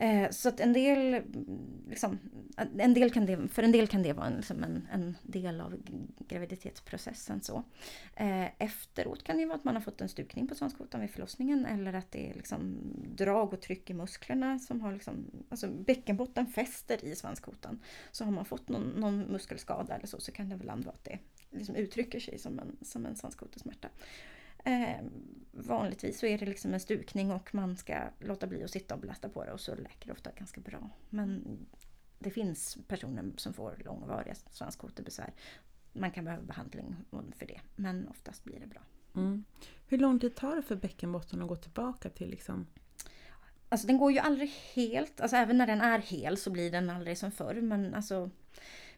[0.00, 1.22] Eh, så att en del,
[1.88, 2.18] liksom,
[2.78, 5.60] en del kan det, för en del kan det vara en, liksom en, en del
[5.60, 5.76] av
[6.28, 7.40] graviditetsprocessen.
[7.40, 7.62] Så.
[8.14, 11.66] Eh, efteråt kan det vara att man har fått en stukning på svanskotan vid förlossningen
[11.66, 12.76] eller att det är liksom
[13.16, 17.80] drag och tryck i musklerna som har liksom, alltså bäckenbotten fäster i svanskotan.
[18.10, 21.04] Så har man fått någon, någon muskelskada eller så, så kan det ibland vara att
[21.04, 21.18] det
[21.50, 23.88] liksom uttrycker sig som en, som en svanskotesmärta.
[24.66, 25.04] Eh,
[25.52, 29.00] vanligtvis så är det liksom en stukning och man ska låta bli att sitta och
[29.00, 30.90] belasta på det och så läker det ofta ganska bra.
[31.10, 31.58] Men
[32.18, 35.34] det finns personer som får långvariga svanskotebesvär.
[35.92, 36.96] Man kan behöva behandling
[37.36, 38.82] för det men oftast blir det bra.
[39.14, 39.44] Mm.
[39.86, 42.66] Hur lång tid tar det för bäckenbotten att gå tillbaka till liksom
[43.68, 46.90] Alltså den går ju aldrig helt, alltså även när den är hel så blir den
[46.90, 48.30] aldrig som förr men alltså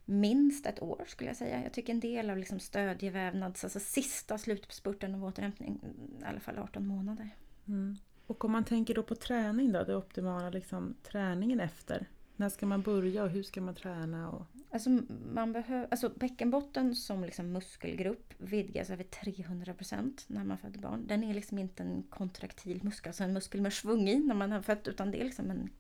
[0.09, 1.63] minst ett år skulle jag säga.
[1.63, 5.81] Jag tycker en del av liksom stödjevävnads, alltså sista slutspurten av återhämtning,
[6.21, 7.31] i alla fall 18 månader.
[7.67, 7.97] Mm.
[8.27, 12.07] Och om man tänker då på träning då, det optimala liksom, träningen efter?
[12.37, 14.31] När ska man börja och hur ska man träna?
[14.31, 14.47] Och...
[14.71, 14.91] Alltså,
[15.33, 21.07] man behöver, alltså bäckenbotten som liksom muskelgrupp vidgas över 300% när man föder barn.
[21.07, 24.53] Den är liksom inte en kontraktil muskel, alltså en muskel med svung i när man
[24.53, 25.71] har fött, utan det är liksom en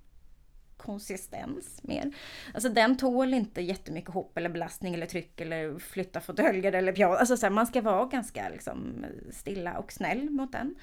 [0.78, 2.12] konsistens mer.
[2.54, 7.14] Alltså den tål inte jättemycket hopp eller belastning eller tryck eller flytta fåtöljer eller piano.
[7.14, 10.74] Alltså så här, man ska vara ganska liksom, stilla och snäll mot den.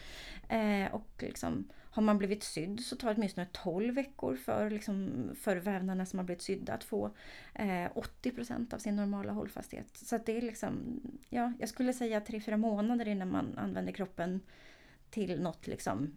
[0.49, 5.29] Eh, och liksom, har man blivit sydd så tar det åtminstone 12 veckor för, liksom,
[5.35, 7.05] för vävnaderna som har blivit sydda att få
[7.53, 7.89] eh,
[8.23, 9.97] 80% av sin normala hållfasthet.
[9.97, 14.41] Så att det är liksom, ja, jag skulle säga 3-4 månader innan man använder kroppen
[15.09, 16.15] till något liksom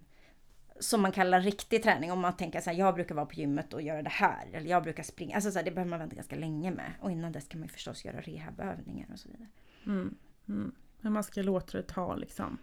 [0.81, 2.13] som man kallar riktig träning.
[2.13, 4.47] Om man tänker så här, jag brukar vara på gymmet och göra det här.
[4.53, 5.35] Eller jag brukar springa.
[5.35, 6.93] Alltså så här, det behöver man vänta ganska länge med.
[7.01, 9.49] Och innan dess kan man ju förstås göra rehabövningar och så vidare.
[9.87, 10.15] Mm,
[10.49, 10.73] mm.
[11.01, 12.59] Men man ska låta det ta liksom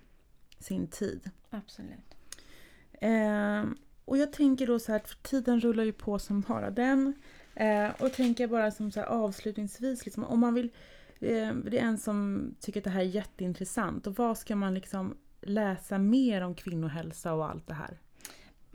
[0.59, 1.31] sin tid.
[1.49, 2.15] Absolut.
[2.91, 3.63] Eh,
[4.05, 7.13] och jag tänker då så här, för tiden rullar ju på som bara den.
[7.55, 10.71] Eh, och tänker bara som så här, avslutningsvis, liksom, om man vill
[11.19, 14.07] eh, det är en som tycker att det här är jätteintressant.
[14.07, 17.99] Och vad ska man liksom läsa mer om kvinnohälsa och allt det här?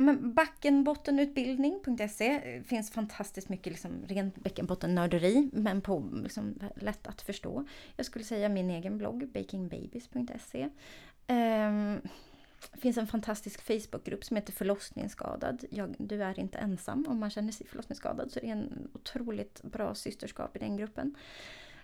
[0.01, 7.67] Men backenbottenutbildning.se eh, finns fantastiskt mycket liksom rent bäckenbottennörderi men på liksom lätt att förstå.
[7.97, 10.65] Jag skulle säga min egen blogg bakingbabies.se.
[10.65, 10.71] Um,
[11.27, 12.01] ehm,
[12.73, 15.65] det finns en fantastisk Facebookgrupp som heter Förlossningsskadad.
[15.71, 19.63] Jag, du är inte ensam om man känner sig förlossningsskadad så det är en otroligt
[19.63, 21.15] bra systerskap i den gruppen.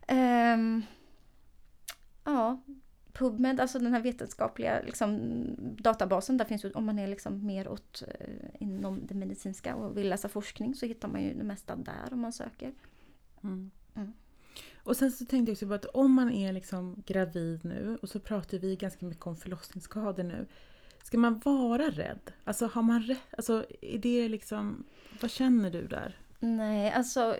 [0.08, 0.82] Um,
[2.24, 2.62] ja,
[3.18, 7.68] PubMed, alltså den här vetenskapliga liksom, databasen, där finns ju, om man är liksom mer
[7.68, 11.76] åt eh, inom det medicinska och vill läsa forskning så hittar man ju det mesta
[11.76, 12.72] där om man söker.
[13.42, 13.70] Mm.
[13.94, 14.12] Mm.
[14.76, 18.08] Och sen så tänkte jag också på att om man är liksom gravid nu och
[18.08, 20.46] så pratar vi ganska mycket om förlossningsskador nu.
[21.02, 22.32] Ska man vara rädd?
[22.44, 23.34] Alltså har man rätt?
[23.36, 24.84] Alltså är det liksom,
[25.20, 26.16] vad känner du där?
[26.40, 27.36] Nej, alltså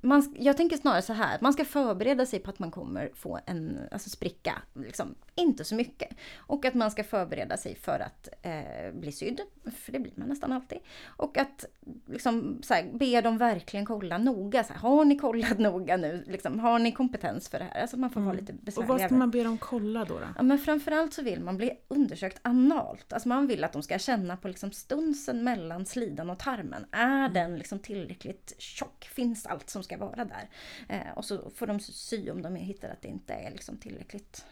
[0.00, 3.40] man, jag tänker snarare så här, man ska förbereda sig på att man kommer få
[3.46, 6.08] en alltså spricka, liksom, inte så mycket.
[6.36, 9.40] Och att man ska förbereda sig för att eh, bli sydd,
[9.76, 10.78] för det blir man nästan alltid.
[11.06, 11.64] Och att
[12.06, 16.24] liksom, så här, be dem verkligen kolla noga, så här, har ni kollat noga nu?
[16.26, 17.80] Liksom, har ni kompetens för det här?
[17.80, 18.26] Alltså man får mm.
[18.26, 18.92] vara lite besvärligare.
[18.94, 20.14] Och vad ska man be dem kolla då?
[20.14, 20.26] då?
[20.36, 23.12] Ja, men framförallt så vill man bli undersökt analt.
[23.12, 26.86] Alltså man vill att de ska känna på liksom stunsen mellan slidan och tarmen.
[26.90, 27.32] Är mm.
[27.32, 29.04] den liksom tillräckligt tjock?
[29.04, 30.48] Finns allt som ska vara där.
[30.88, 34.44] Eh, och så får de sy om de hittar att det inte är liksom tillräckligt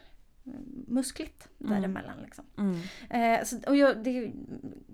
[0.86, 1.72] muskligt mm.
[1.72, 2.22] däremellan.
[2.22, 2.44] Liksom.
[2.58, 2.80] Mm.
[3.10, 4.32] Eh, så, och jag, det är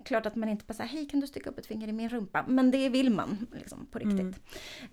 [0.05, 2.09] klart att man inte bara säger hej kan du sticka upp ett finger i min
[2.09, 2.45] rumpa?
[2.47, 4.41] Men det vill man liksom, på riktigt.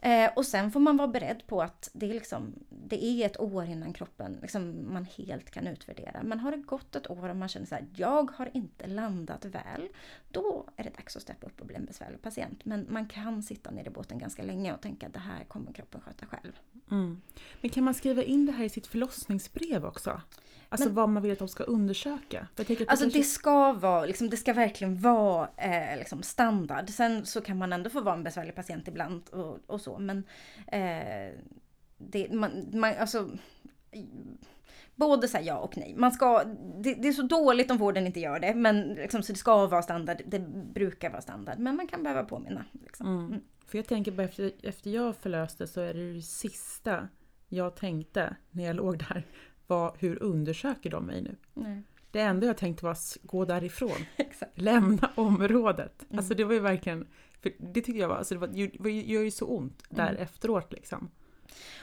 [0.01, 0.25] Mm.
[0.25, 3.41] Eh, och sen får man vara beredd på att det är, liksom, det är ett
[3.41, 6.23] år innan kroppen liksom, man helt kan utvärdera.
[6.23, 9.45] Men har det gått ett år och man känner så här, jag har inte landat
[9.45, 9.89] väl.
[10.29, 12.65] Då är det dags att steppa upp och bli en besvärlig patient.
[12.65, 15.73] Men man kan sitta ner i båten ganska länge och tänka att det här kommer
[15.73, 16.53] kroppen sköta själv.
[16.91, 17.21] Mm.
[17.61, 20.21] Men kan man skriva in det här i sitt förlossningsbrev också?
[20.69, 22.47] Alltså men, vad man vill att de ska undersöka?
[22.57, 23.07] alltså det, kanske...
[23.07, 26.91] det ska vara, liksom, det ska verkligen vara eh, liksom standard.
[26.91, 30.25] Sen så kan man ändå få vara en besvärlig patient ibland och, och så men
[30.67, 31.33] eh,
[31.99, 33.31] det, man, man, alltså,
[34.99, 35.95] Både så ja och nej.
[35.97, 36.45] Man ska,
[36.83, 39.67] det, det, är så dåligt om vården inte gör det, men liksom, så det ska
[39.67, 40.23] vara standard.
[40.27, 40.39] Det
[40.75, 42.65] brukar vara standard, men man kan behöva påminna.
[42.73, 43.07] Liksom.
[43.07, 43.27] Mm.
[43.27, 43.41] Mm.
[43.67, 47.09] För jag tänker bara efter, efter jag förlöste så är det det sista
[47.49, 49.27] jag tänkte när jag låg där
[49.69, 51.37] var hur undersöker de mig nu?
[51.55, 51.83] Nej.
[52.11, 53.99] Det enda jag tänkte var att gå därifrån.
[54.55, 56.05] Lämna området.
[56.09, 56.19] Mm.
[56.19, 57.07] Alltså det var ju verkligen,
[57.41, 58.49] för det tyckte jag var, alltså det, var,
[58.83, 60.23] det gör ju så ont där mm.
[60.23, 61.11] efteråt liksom.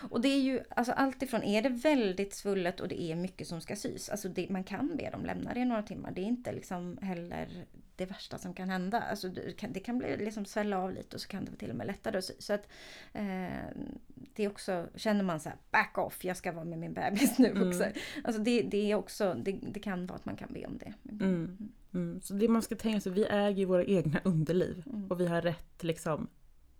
[0.10, 3.48] Och det är ju alltså allt ifrån, är det väldigt svullet och det är mycket
[3.48, 6.12] som ska sys, alltså det, man kan be dem lämna det i några timmar.
[6.12, 7.66] Det är inte liksom heller
[7.96, 9.02] det värsta som kan hända.
[9.02, 11.70] Alltså det kan, det kan bli liksom svälla av lite och så kan det till
[11.70, 12.22] och med lättare.
[12.22, 12.68] Så, så att
[13.14, 13.68] eh,
[14.36, 17.38] det är också, känner man så här, back off, jag ska vara med min bebis
[17.38, 17.68] nu mm.
[17.68, 17.86] också.
[18.24, 20.94] Alltså det, det är också, det, det, kan vara att man kan be om det.
[21.10, 21.26] Mm.
[21.26, 21.70] mm.
[21.94, 22.22] Mm.
[22.22, 25.08] Så det man ska tänka sig, vi äger våra egna underliv mm.
[25.12, 26.28] och vi har rätt liksom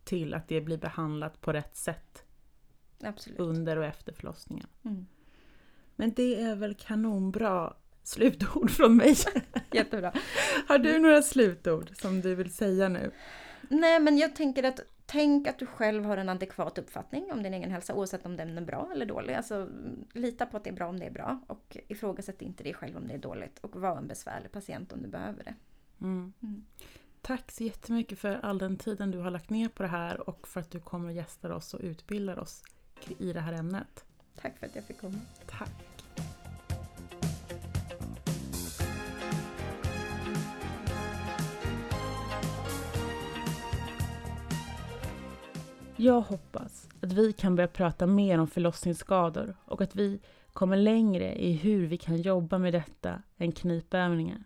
[0.04, 2.25] till att det blir behandlat på rätt sätt.
[3.04, 3.40] Absolut.
[3.40, 4.68] Under och efter förlossningen.
[4.86, 5.06] Mm.
[5.96, 7.74] Men det är väl kanonbra
[8.04, 9.16] slutord från mig.
[9.72, 10.14] Jättebra.
[10.68, 13.12] Har du några slutord som du vill säga nu?
[13.70, 17.54] Nej, men jag tänker att tänk att du själv har en adekvat uppfattning om din
[17.54, 19.34] egen hälsa oavsett om den är bra eller dålig.
[19.34, 19.70] Alltså,
[20.14, 22.98] lita på att det är bra om det är bra och ifrågasätt inte dig själv
[22.98, 25.54] om det är dåligt och var en besvärlig patient om du behöver det.
[26.02, 26.34] Mm.
[26.44, 26.66] Mm.
[27.22, 30.48] Tack så jättemycket för all den tiden du har lagt ner på det här och
[30.48, 32.64] för att du kommer och gästar oss och utbildar oss
[33.18, 34.06] i det här ämnet.
[34.36, 35.20] Tack för att jag fick komma.
[35.46, 35.86] Tack.
[45.98, 50.20] Jag hoppas att vi kan börja prata mer om förlossningsskador och att vi
[50.54, 54.44] kommer längre i hur vi kan jobba med detta än knipövningar.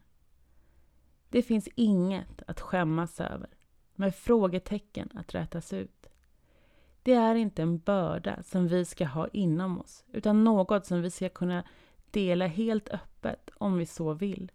[1.29, 3.49] Det finns inget att skämmas över,
[3.95, 5.98] med frågetecken att rätas ut.
[7.09, 11.11] Det är inte en börda som vi ska ha inom oss, utan något som vi
[11.11, 11.63] ska kunna
[12.11, 14.51] dela helt öppet om vi så vill.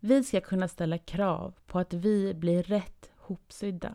[0.00, 3.94] Vi ska kunna ställa krav på att vi blir rätt hopsydda,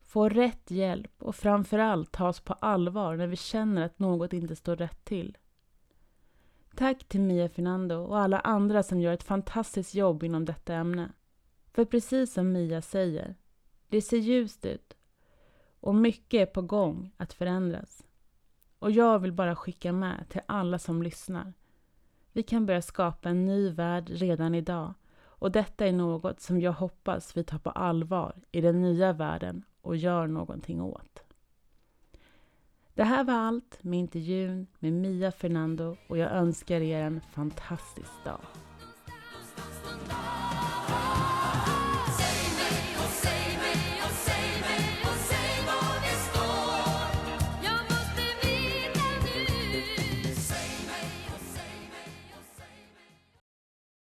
[0.00, 4.76] få rätt hjälp och framförallt tas på allvar när vi känner att något inte står
[4.76, 5.38] rätt till.
[6.76, 11.12] Tack till Mia Fernando och alla andra som gör ett fantastiskt jobb inom detta ämne.
[11.72, 13.34] För precis som Mia säger,
[13.88, 14.96] det ser ljust ut
[15.82, 18.04] och mycket är på gång att förändras.
[18.78, 21.52] Och jag vill bara skicka med till alla som lyssnar.
[22.32, 26.72] Vi kan börja skapa en ny värld redan idag och detta är något som jag
[26.72, 31.22] hoppas vi tar på allvar i den nya världen och gör någonting åt.
[32.94, 38.24] Det här var allt med intervjun med Mia Fernando och jag önskar er en fantastisk
[38.24, 38.40] dag.